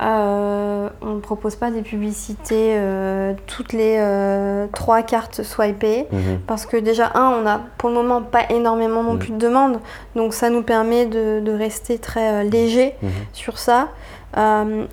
Euh, 0.00 0.88
on 1.02 1.14
ne 1.14 1.20
propose 1.20 1.56
pas 1.56 1.70
des 1.70 1.82
publicités 1.82 2.74
euh, 2.76 3.34
toutes 3.46 3.72
les 3.72 3.96
euh, 3.98 4.66
trois 4.72 5.02
cartes 5.02 5.42
swipées. 5.42 6.06
Mhm. 6.12 6.40
Parce 6.46 6.66
que 6.66 6.76
déjà, 6.76 7.10
un, 7.14 7.30
on 7.30 7.42
n'a 7.42 7.60
pour 7.78 7.88
le 7.90 7.96
moment 7.96 8.22
pas 8.22 8.48
énormément 8.50 9.02
non 9.02 9.14
Mm. 9.14 9.18
plus 9.18 9.32
de 9.32 9.38
demandes, 9.38 9.80
donc 10.14 10.34
ça 10.34 10.50
nous 10.50 10.62
permet 10.62 11.06
de, 11.06 11.40
de 11.40 11.52
rester 11.52 11.98
très 11.98 12.44
léger 12.44 12.94
Mhm. 13.02 13.10
sur 13.32 13.58
ça. 13.58 13.88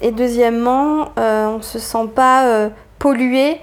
Et 0.01 0.11
deuxièmement, 0.11 1.09
on 1.17 1.57
ne 1.57 1.61
se 1.61 1.77
sent 1.79 2.07
pas 2.15 2.69
pollué 2.97 3.57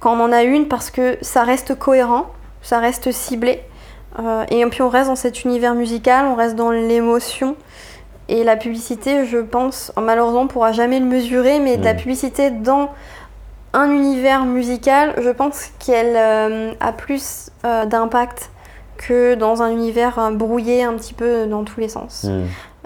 quand 0.00 0.16
on 0.18 0.24
en 0.24 0.32
a 0.32 0.42
une 0.42 0.66
parce 0.66 0.90
que 0.90 1.16
ça 1.20 1.44
reste 1.44 1.78
cohérent, 1.78 2.26
ça 2.62 2.78
reste 2.80 3.12
ciblé. 3.12 3.62
Et 4.50 4.66
puis 4.66 4.82
on 4.82 4.88
reste 4.88 5.08
dans 5.08 5.14
cet 5.16 5.44
univers 5.44 5.74
musical, 5.74 6.26
on 6.26 6.34
reste 6.34 6.56
dans 6.56 6.70
l'émotion. 6.72 7.54
Et 8.32 8.44
la 8.44 8.56
publicité, 8.56 9.26
je 9.26 9.38
pense, 9.38 9.92
malheureusement, 10.00 10.42
on 10.42 10.44
ne 10.44 10.48
pourra 10.48 10.70
jamais 10.70 11.00
le 11.00 11.06
mesurer, 11.06 11.58
mais 11.58 11.76
de 11.76 11.84
la 11.84 11.94
Mm. 11.94 11.96
publicité 11.96 12.50
dans 12.52 12.90
un 13.72 13.90
univers 13.90 14.44
musical, 14.44 15.14
je 15.20 15.30
pense 15.30 15.70
qu'elle 15.80 16.14
euh, 16.16 16.72
a 16.78 16.92
plus 16.92 17.50
euh, 17.64 17.86
d'impact 17.86 18.50
que 18.96 19.34
dans 19.34 19.62
un 19.62 19.70
univers 19.70 20.18
euh, 20.20 20.30
brouillé 20.30 20.84
un 20.84 20.94
petit 20.94 21.12
peu 21.14 21.46
dans 21.46 21.64
tous 21.64 21.80
les 21.80 21.88
sens. 21.88 22.24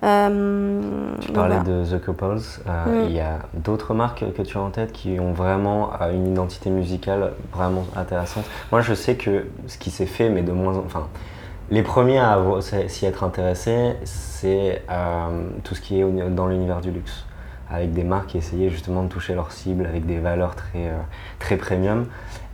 Euh, 0.03 0.81
Tu 1.21 1.31
parlais 1.33 1.57
voilà. 1.57 1.83
de 1.83 1.85
The 1.97 2.03
Couples. 2.05 2.41
Mm. 2.67 3.01
Il 3.07 3.13
y 3.13 3.21
a 3.21 3.39
d'autres 3.53 3.93
marques 3.95 4.25
que 4.37 4.43
tu 4.43 4.57
as 4.57 4.61
en 4.63 4.71
tête 4.71 4.93
qui 4.93 5.19
ont 5.21 5.33
vraiment 5.33 5.91
une 6.13 6.27
identité 6.33 6.71
musicale 6.71 7.33
vraiment 7.53 7.85
intéressante. 7.97 8.45
Moi, 8.73 8.81
je 8.81 8.95
sais 8.95 9.15
que 9.17 9.47
ce 9.67 9.77
qui 9.79 9.91
s'est 9.91 10.07
fait, 10.07 10.31
mais 10.31 10.43
de 10.43 10.53
moins 10.53 10.77
en 10.77 10.85
enfin, 10.87 11.07
les 11.71 11.83
premiers 11.83 12.19
à 12.19 12.39
s'y 12.89 13.07
être 13.07 13.25
intéressés, 13.25 13.95
c'est 14.05 14.83
euh, 14.91 15.27
tout 15.63 15.75
ce 15.75 15.81
qui 15.81 16.01
est 16.01 16.05
dans 16.31 16.47
l'univers 16.47 16.81
du 16.81 16.91
luxe, 16.91 17.25
avec 17.71 17.93
des 17.93 18.05
marques 18.05 18.29
qui 18.29 18.39
essayaient 18.39 18.71
justement 18.71 19.03
de 19.03 19.09
toucher 19.09 19.35
leur 19.35 19.53
cible 19.53 19.87
avec 19.87 20.07
des 20.07 20.19
valeurs 20.19 20.55
très, 20.55 20.79
euh, 20.87 20.99
très 21.39 21.57
premium. 21.57 22.07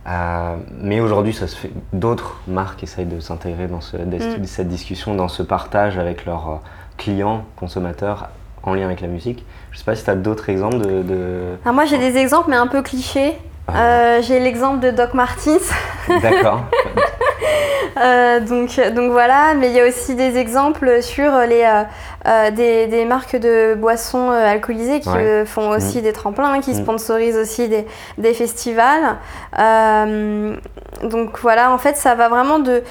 Euh, 0.07 0.55
mais 0.81 0.99
aujourd'hui, 0.99 1.33
ça 1.33 1.45
se 1.47 1.55
fait. 1.55 1.71
D'autres 1.93 2.37
marques 2.47 2.81
essayent 2.83 3.05
de 3.05 3.19
s'intégrer 3.19 3.67
dans 3.67 3.81
ce- 3.81 3.97
Mm. 3.97 4.45
cette 4.45 4.67
discussion, 4.67 5.13
dans 5.13 5.27
ce 5.27 5.43
partage 5.43 5.97
avec 5.99 6.25
leurs 6.25 6.61
clients, 6.97 7.43
consommateurs, 7.55 8.29
en 8.63 8.73
lien 8.73 8.85
avec 8.85 9.01
la 9.01 9.07
musique. 9.07 9.45
Je 9.71 9.77
sais 9.77 9.83
pas 9.83 9.95
si 9.95 10.03
tu 10.03 10.09
as 10.09 10.15
d'autres 10.15 10.49
exemples 10.49 10.77
de. 10.79 11.03
de- 11.03 11.43
Alors 11.65 11.75
moi 11.75 11.85
j'ai 11.85 11.97
des 11.99 12.17
exemples 12.17 12.49
mais 12.49 12.55
un 12.55 12.67
peu 12.67 12.81
clichés. 12.81 13.33
Ah, 13.67 14.19
j'ai 14.21 14.39
l'exemple 14.39 14.79
de 14.79 14.89
Doc 14.91 15.13
Martens, 15.13 15.71
D'accord. 16.21 16.61
Euh, 17.97 18.39
donc, 18.39 18.79
donc 18.95 19.11
voilà, 19.11 19.53
mais 19.55 19.67
il 19.69 19.73
y 19.73 19.79
a 19.81 19.87
aussi 19.87 20.15
des 20.15 20.37
exemples 20.37 21.01
sur 21.01 21.31
les, 21.39 21.63
euh, 21.63 21.83
euh, 22.27 22.51
des, 22.51 22.87
des 22.87 23.05
marques 23.05 23.35
de 23.35 23.75
boissons 23.75 24.29
alcoolisées 24.31 24.99
qui 25.01 25.09
Ouais. 25.09 25.45
font 25.45 25.69
aussi 25.69 26.01
des 26.01 26.13
tremplins, 26.13 26.59
qui 26.61 26.71
Mm. 26.71 26.83
sponsorisent 26.83 27.37
aussi 27.37 27.67
des, 27.67 27.85
des 28.17 28.33
festivals. 28.33 29.17
Donc 31.03 31.39
voilà, 31.39 31.71
en 31.71 31.77
fait 31.77 31.97
ça 31.97 32.15
va 32.15 32.29
vraiment 32.29 32.59
de... 32.59 32.83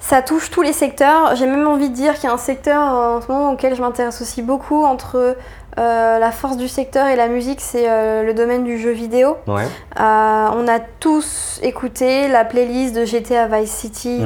Ça 0.00 0.20
touche 0.20 0.50
tous 0.50 0.62
les 0.62 0.72
secteurs. 0.72 1.36
J'ai 1.36 1.46
même 1.46 1.68
envie 1.68 1.88
de 1.88 1.94
dire 1.94 2.14
qu'il 2.14 2.24
y 2.24 2.26
a 2.26 2.32
un 2.34 2.36
secteur 2.36 2.82
en 2.82 3.20
ce 3.20 3.30
moment 3.30 3.52
auquel 3.52 3.76
je 3.76 3.80
m'intéresse 3.82 4.20
aussi 4.20 4.42
beaucoup 4.42 4.84
entre 4.84 5.36
euh, 5.78 6.18
la 6.18 6.30
force 6.32 6.56
du 6.58 6.68
secteur 6.68 7.06
et 7.06 7.16
la 7.16 7.28
musique, 7.28 7.60
c'est 7.60 7.88
euh, 7.88 8.22
le 8.24 8.34
domaine 8.34 8.62
du 8.64 8.78
jeu 8.78 8.90
vidéo. 8.90 9.36
Ouais. 9.46 9.64
Euh, 9.98 10.46
on 10.54 10.68
a 10.68 10.78
tous 11.00 11.58
écouté 11.62 12.28
la 12.28 12.44
playlist 12.44 12.94
de 12.94 13.04
GTA 13.06 13.46
Vice 13.46 13.70
City. 13.70 14.20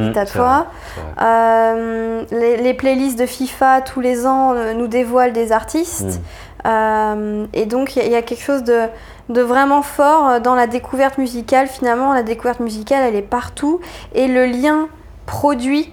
Euh, 1.22 2.22
les, 2.30 2.56
les 2.56 2.74
playlists 2.74 3.18
de 3.18 3.26
FIFA 3.26 3.80
tous 3.82 4.00
les 4.00 4.26
ans 4.26 4.54
nous 4.76 4.86
dévoilent 4.88 5.32
des 5.32 5.52
artistes. 5.52 6.04
Mm. 6.04 6.20
Euh, 6.68 7.46
et 7.52 7.66
donc 7.66 7.94
il 7.94 8.00
y, 8.00 8.02
a- 8.02 8.06
il 8.06 8.12
y 8.12 8.16
a 8.16 8.22
quelque 8.22 8.42
chose 8.42 8.64
de, 8.64 8.82
de 9.28 9.40
vraiment 9.40 9.82
fort 9.82 10.40
dans 10.40 10.54
la 10.54 10.66
découverte 10.66 11.16
musicale. 11.18 11.68
Finalement, 11.68 12.12
la 12.12 12.22
découverte 12.24 12.60
musicale, 12.60 13.04
elle 13.08 13.14
est 13.16 13.22
partout. 13.22 13.80
Et 14.14 14.26
le 14.26 14.46
lien 14.46 14.88
produit, 15.26 15.92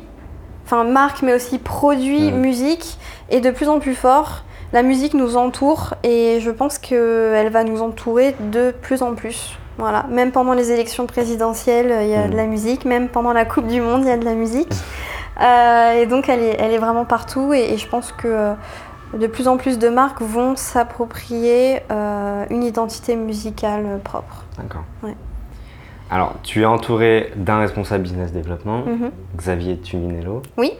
enfin 0.65 0.83
marque, 0.83 1.21
mais 1.21 1.33
aussi 1.33 1.59
produit, 1.59 2.31
Mm. 2.31 2.35
musique, 2.37 2.97
est 3.29 3.39
de 3.41 3.51
plus 3.51 3.69
en 3.69 3.79
plus 3.79 3.95
fort. 3.95 4.43
La 4.73 4.81
musique 4.83 5.13
nous 5.13 5.37
entoure 5.37 5.93
et 6.03 6.39
je 6.41 6.49
pense 6.49 6.77
qu'elle 6.79 7.49
va 7.51 7.63
nous 7.63 7.81
entourer 7.81 8.35
de 8.51 8.71
plus 8.81 9.01
en 9.03 9.13
plus. 9.13 9.57
Voilà. 9.77 10.05
Même 10.09 10.31
pendant 10.31 10.53
les 10.53 10.71
élections 10.71 11.05
présidentielles, 11.05 11.93
il 12.01 12.07
y 12.09 12.15
a 12.15 12.27
Mm. 12.27 12.31
de 12.31 12.35
la 12.35 12.45
musique. 12.45 12.85
Même 12.85 13.07
pendant 13.09 13.33
la 13.33 13.45
Coupe 13.45 13.67
du 13.67 13.81
Monde, 13.81 14.01
il 14.03 14.07
y 14.07 14.11
a 14.11 14.17
de 14.17 14.25
la 14.25 14.33
musique. 14.33 14.71
Euh, 15.41 16.01
et 16.01 16.05
donc, 16.07 16.27
elle 16.29 16.41
est, 16.41 16.57
elle 16.59 16.71
est 16.71 16.77
vraiment 16.79 17.05
partout. 17.05 17.53
Et, 17.53 17.73
et 17.73 17.77
je 17.77 17.87
pense 17.87 18.11
que 18.11 18.27
euh, 18.27 18.53
de 19.17 19.27
plus 19.27 19.47
en 19.47 19.57
plus 19.57 19.77
de 19.79 19.89
marques 19.89 20.21
vont 20.21 20.55
s'approprier 20.55 21.79
euh, 21.91 22.45
une 22.49 22.63
identité 22.63 23.15
musicale 23.15 23.99
propre. 24.03 24.43
D'accord. 24.57 24.83
Ouais. 25.03 25.15
Alors, 26.11 26.33
tu 26.43 26.61
es 26.61 26.65
entouré 26.65 27.31
d'un 27.35 27.59
responsable 27.59 28.03
business 28.03 28.31
développement, 28.31 28.79
Mhm. 28.85 29.11
Xavier 29.37 29.77
Tuminello. 29.77 30.41
Oui. 30.57 30.71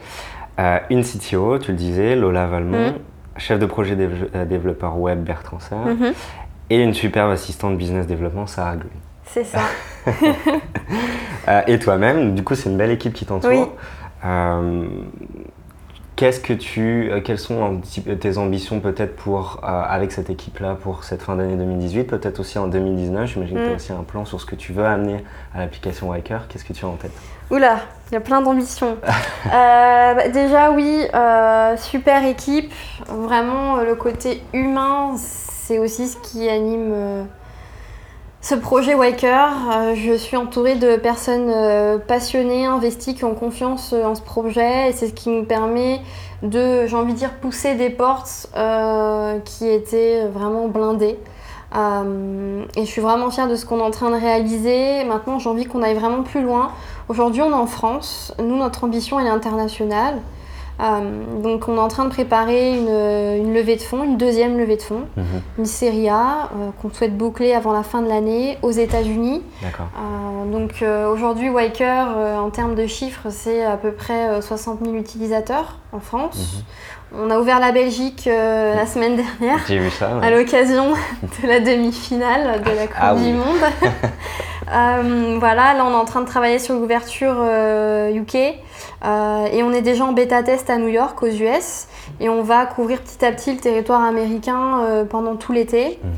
Euh, 0.60 0.78
une 0.90 1.02
CTO, 1.02 1.58
tu 1.58 1.72
le 1.72 1.76
disais, 1.76 2.14
Lola 2.16 2.46
Valmont. 2.46 2.88
Mhm. 2.90 2.94
Chef 3.36 3.58
de 3.58 3.66
projet 3.66 3.96
dév- 3.96 4.28
euh, 4.34 4.44
développeur 4.44 4.98
web, 4.98 5.22
Bertrand 5.24 5.58
Serre. 5.60 5.78
Mhm. 5.86 6.12
Et 6.70 6.82
une 6.82 6.94
superbe 6.94 7.30
assistante 7.30 7.76
business 7.76 8.06
développement, 8.06 8.46
Sarah 8.46 8.76
Green. 8.76 8.90
C'est 9.26 9.44
ça. 9.44 9.60
Euh, 11.46 11.60
et 11.66 11.78
toi-même, 11.78 12.34
du 12.34 12.42
coup, 12.42 12.54
c'est 12.54 12.70
une 12.70 12.78
belle 12.78 12.90
équipe 12.92 13.12
qui 13.12 13.26
t'entoure. 13.26 13.50
Oui. 13.50 13.66
Qu'est-ce 16.16 16.38
que 16.38 16.52
tu, 16.52 17.10
euh, 17.10 17.20
quelles 17.20 17.40
sont 17.40 17.80
tes 18.20 18.38
ambitions 18.38 18.78
peut-être 18.78 19.16
pour 19.16 19.60
euh, 19.64 19.66
avec 19.66 20.12
cette 20.12 20.30
équipe-là 20.30 20.76
pour 20.80 21.02
cette 21.02 21.22
fin 21.22 21.34
d'année 21.34 21.56
2018, 21.56 22.04
peut-être 22.04 22.38
aussi 22.38 22.56
en 22.58 22.68
2019. 22.68 23.26
J'imagine 23.32 23.56
que 23.56 23.62
tu 23.62 23.66
as 23.66 23.72
Mm. 23.72 23.74
aussi 23.74 23.92
un 23.92 24.04
plan 24.04 24.24
sur 24.24 24.40
ce 24.40 24.46
que 24.46 24.54
tu 24.54 24.72
veux 24.72 24.84
amener 24.84 25.24
à 25.52 25.58
l'application 25.58 26.10
Wiker. 26.10 26.38
Qu'est-ce 26.48 26.64
que 26.64 26.72
tu 26.72 26.84
as 26.84 26.88
en 26.88 26.92
tête? 26.94 27.10
Oula, 27.50 27.78
il 28.10 28.14
y 28.14 28.16
a 28.16 28.20
plein 28.20 28.40
d'ambitions. 28.42 28.96
Euh, 29.46 30.14
bah, 30.14 30.28
déjà, 30.28 30.70
oui, 30.70 31.04
euh, 31.14 31.76
super 31.76 32.24
équipe. 32.26 32.72
Vraiment, 33.08 33.76
le 33.76 33.94
côté 33.94 34.42
humain, 34.54 35.16
c'est 35.18 35.78
aussi 35.78 36.08
ce 36.08 36.16
qui 36.16 36.48
anime 36.48 37.26
ce 38.44 38.54
projet 38.54 38.94
Waker. 38.94 39.52
Euh, 39.72 39.94
je 39.94 40.12
suis 40.12 40.36
entourée 40.36 40.74
de 40.74 40.96
personnes 40.96 41.48
euh, 41.48 41.96
passionnées, 41.96 42.66
investies, 42.66 43.14
qui 43.14 43.24
ont 43.24 43.34
confiance 43.34 43.94
euh, 43.94 44.04
en 44.04 44.14
ce 44.14 44.20
projet. 44.20 44.90
Et 44.90 44.92
c'est 44.92 45.08
ce 45.08 45.14
qui 45.14 45.30
nous 45.30 45.44
permet 45.44 46.02
de, 46.42 46.86
j'ai 46.86 46.94
envie 46.94 47.14
de 47.14 47.18
dire, 47.18 47.32
pousser 47.40 47.74
des 47.74 47.88
portes 47.88 48.48
qui 49.46 49.66
étaient 49.66 50.26
vraiment 50.26 50.68
blindées. 50.68 51.18
Et 51.74 52.84
je 52.84 52.86
suis 52.86 53.00
vraiment 53.00 53.30
fière 53.30 53.48
de 53.48 53.56
ce 53.56 53.64
qu'on 53.64 53.78
est 53.78 53.82
en 53.82 53.90
train 53.90 54.10
de 54.10 54.20
réaliser. 54.20 55.04
Maintenant, 55.04 55.38
j'ai 55.38 55.48
envie 55.48 55.64
qu'on 55.64 55.82
aille 55.82 55.94
vraiment 55.94 56.22
plus 56.22 56.42
loin. 56.42 56.70
Aujourd'hui, 57.08 57.40
on 57.40 57.50
est 57.50 57.54
en 57.54 57.66
France. 57.66 58.34
Nous, 58.38 58.56
notre 58.56 58.84
ambition, 58.84 59.18
elle 59.18 59.26
est 59.26 59.30
internationale. 59.30 60.20
Euh, 60.80 61.42
donc, 61.42 61.68
on 61.68 61.76
est 61.76 61.80
en 61.80 61.88
train 61.88 62.04
de 62.04 62.10
préparer 62.10 62.76
une, 62.76 62.88
une 62.88 63.54
levée 63.54 63.76
de 63.76 63.82
fonds, 63.82 64.02
une 64.02 64.16
deuxième 64.16 64.58
levée 64.58 64.76
de 64.76 64.82
fonds, 64.82 65.02
une 65.58 65.66
série 65.66 66.08
A 66.08 66.50
euh, 66.56 66.70
qu'on 66.82 66.90
souhaite 66.90 67.16
boucler 67.16 67.54
avant 67.54 67.72
la 67.72 67.82
fin 67.84 68.02
de 68.02 68.08
l'année 68.08 68.58
aux 68.62 68.72
États-Unis. 68.72 69.42
Euh, 69.62 70.52
donc, 70.52 70.84
aujourd'hui, 71.12 71.48
Wiker, 71.50 72.06
en 72.38 72.50
termes 72.50 72.74
de 72.74 72.86
chiffres, 72.86 73.28
c'est 73.30 73.64
à 73.64 73.76
peu 73.76 73.92
près 73.92 74.28
euh, 74.28 74.40
60 74.40 74.80
000 74.84 74.96
utilisateurs 74.96 75.78
en 75.92 76.00
France. 76.00 76.64
On 77.16 77.30
a 77.30 77.38
ouvert 77.38 77.60
la 77.60 77.70
Belgique 77.70 78.24
la 78.26 78.86
semaine 78.86 79.14
dernière 79.16 79.60
J'ai 79.68 79.78
vu 79.78 79.90
ça. 79.90 80.16
ouais. 80.16 80.26
à 80.26 80.30
l'occasion 80.30 80.94
de 81.42 81.46
la 81.48 81.60
demi-finale 81.60 82.60
de 82.62 82.70
la 82.70 82.86
Coupe 82.88 82.96
Ah 83.00 83.14
oui. 83.14 83.26
du 83.26 83.32
Monde. 83.34 83.44
Euh, 84.74 85.36
voilà, 85.38 85.74
là 85.74 85.84
on 85.86 85.92
est 85.92 85.94
en 85.94 86.04
train 86.04 86.20
de 86.20 86.26
travailler 86.26 86.58
sur 86.58 86.74
l'ouverture 86.74 87.36
euh, 87.38 88.12
UK 88.12 88.34
euh, 89.04 89.46
et 89.52 89.62
on 89.62 89.72
est 89.72 89.82
déjà 89.82 90.04
en 90.04 90.12
bêta 90.12 90.42
test 90.42 90.68
à 90.68 90.78
New 90.78 90.88
York, 90.88 91.22
aux 91.22 91.26
US, 91.28 91.86
et 92.20 92.28
on 92.28 92.42
va 92.42 92.66
couvrir 92.66 93.00
petit 93.00 93.24
à 93.24 93.30
petit 93.30 93.52
le 93.52 93.58
territoire 93.58 94.02
américain 94.02 94.80
euh, 94.82 95.04
pendant 95.04 95.36
tout 95.36 95.52
l'été. 95.52 95.98
Mhm. 96.02 96.10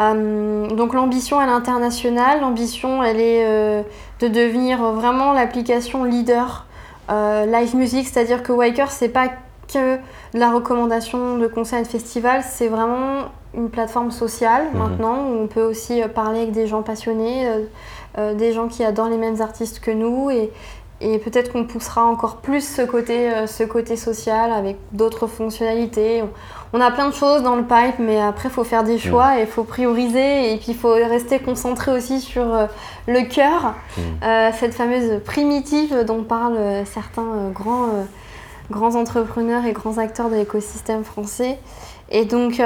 Euh, 0.00 0.66
donc 0.68 0.94
l'ambition 0.94 1.40
elle 1.40 1.48
est 1.48 1.52
internationale, 1.52 2.40
l'ambition 2.40 3.02
elle 3.02 3.20
est 3.20 3.44
euh, 3.46 3.82
de 4.20 4.28
devenir 4.28 4.78
vraiment 4.92 5.32
l'application 5.32 6.04
leader 6.04 6.66
euh, 7.10 7.46
live 7.46 7.74
music, 7.74 8.06
c'est-à-dire 8.06 8.42
que 8.42 8.52
Wiker 8.52 8.86
c'est 8.90 9.08
pas 9.08 9.28
que 9.72 9.96
de 9.96 10.38
la 10.38 10.50
recommandation 10.52 11.38
de 11.38 11.46
concerts 11.46 11.80
et 11.80 11.82
de 11.82 11.88
festivals, 11.88 12.42
c'est 12.46 12.68
vraiment 12.68 13.28
une 13.56 13.70
plateforme 13.70 14.10
sociale 14.10 14.64
Mhm. 14.72 14.78
maintenant 14.78 15.16
où 15.28 15.42
on 15.42 15.46
peut 15.46 15.62
aussi 15.62 16.02
euh, 16.02 16.08
parler 16.08 16.40
avec 16.40 16.52
des 16.52 16.66
gens 16.66 16.82
passionnés, 16.82 17.46
euh, 18.18 18.34
des 18.34 18.52
gens 18.52 18.68
qui 18.68 18.84
adorent 18.84 19.08
les 19.08 19.16
mêmes 19.18 19.40
artistes 19.40 19.80
que 19.80 19.90
nous 19.90 20.30
et, 20.30 20.50
et 21.00 21.18
peut-être 21.18 21.52
qu'on 21.52 21.64
poussera 21.64 22.04
encore 22.04 22.36
plus 22.36 22.66
ce 22.66 22.82
côté, 22.82 23.28
euh, 23.32 23.46
ce 23.46 23.64
côté 23.64 23.96
social 23.96 24.52
avec 24.52 24.76
d'autres 24.92 25.26
fonctionnalités. 25.26 26.22
On, 26.22 26.78
on 26.78 26.80
a 26.80 26.90
plein 26.90 27.08
de 27.08 27.14
choses 27.14 27.42
dans 27.42 27.56
le 27.56 27.62
pipe, 27.64 27.98
mais 27.98 28.20
après, 28.20 28.48
il 28.48 28.52
faut 28.52 28.64
faire 28.64 28.84
des 28.84 28.98
choix 28.98 29.38
et 29.38 29.42
il 29.42 29.46
faut 29.46 29.64
prioriser. 29.64 30.52
Et 30.52 30.56
puis, 30.56 30.72
il 30.72 30.76
faut 30.76 30.92
rester 30.92 31.38
concentré 31.38 31.92
aussi 31.92 32.20
sur 32.20 32.42
euh, 32.54 32.66
le 33.06 33.22
cœur, 33.28 33.74
Mm. 33.96 34.00
euh, 34.24 34.50
cette 34.58 34.74
fameuse 34.74 35.20
primitive 35.24 36.04
dont 36.04 36.24
parlent 36.24 36.84
certains 36.84 37.50
grands, 37.52 37.88
grands 38.72 38.96
entrepreneurs 38.96 39.64
et 39.66 39.72
grands 39.72 39.98
acteurs 39.98 40.30
de 40.30 40.34
l'écosystème 40.36 41.04
français. 41.04 41.58
Et 42.10 42.24
donc, 42.24 42.60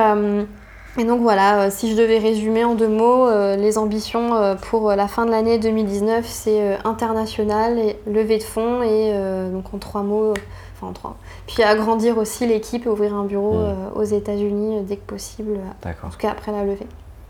et 0.97 1.05
donc 1.05 1.21
voilà, 1.21 1.61
euh, 1.63 1.71
si 1.71 1.91
je 1.91 1.97
devais 1.97 2.19
résumer 2.19 2.65
en 2.65 2.75
deux 2.75 2.89
mots, 2.89 3.27
euh, 3.27 3.57
les 3.57 3.79
ambitions 3.79 4.35
euh, 4.35 4.55
pour 4.55 4.91
la 4.93 5.07
fin 5.09 5.27
de 5.27 5.31
l'année 5.31 5.59
2019, 5.59 6.25
c'est 6.27 6.79
international, 6.85 7.79
et 7.79 7.99
levée 8.07 8.39
de 8.39 8.43
fonds 8.43 8.83
et 8.83 9.13
donc 9.53 9.73
en 9.75 9.79
trois 9.79 10.03
mots, 10.03 10.35
enfin 10.77 10.89
en 10.89 10.93
trois. 10.93 11.17
Puis 11.47 11.63
agrandir 11.63 12.19
aussi 12.19 12.47
l'équipe 12.47 12.87
et 12.87 12.89
ouvrir 12.89 13.15
un 13.15 13.25
bureau 13.25 13.55
Mm. 13.55 13.65
euh, 13.65 13.75
aux 13.95 14.03
États-Unis 14.05 14.81
dès 14.83 14.97
que 14.97 15.07
possible, 15.07 15.59
en 15.85 16.09
tout 16.11 16.19
cas 16.19 16.31
après 16.31 16.53
la 16.53 16.65
levée. 16.65 16.87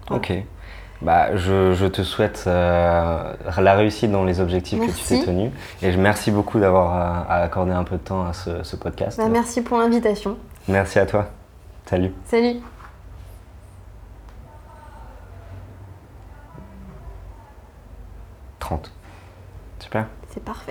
Voilà. 0.09 0.23
Ok. 0.23 0.33
Bah, 1.01 1.37
je, 1.37 1.75
je 1.75 1.87
te 1.87 2.03
souhaite 2.03 2.43
euh, 2.49 3.33
la 3.61 3.75
réussite 3.75 4.11
dans 4.11 4.25
les 4.25 4.41
objectifs 4.41 4.81
que 4.81 4.91
tu 4.91 5.05
t'es 5.05 5.25
tenu. 5.25 5.51
Et 5.81 5.93
je 5.93 5.99
merci 5.99 6.33
beaucoup 6.33 6.59
d'avoir 6.59 7.31
accordé 7.31 7.71
un 7.71 7.85
peu 7.85 7.97
de 7.97 8.03
temps 8.03 8.25
à 8.27 8.33
ce, 8.33 8.65
ce 8.65 8.75
podcast. 8.75 9.17
Bah, 9.17 9.29
merci 9.29 9.63
pour 9.63 9.79
l'invitation. 9.79 10.37
Merci 10.67 10.99
à 10.99 11.07
toi. 11.07 11.27
Salut. 11.87 12.13
Salut. 12.27 12.57
Super. 19.79 20.07
C'est 20.31 20.43
parfait. 20.45 20.71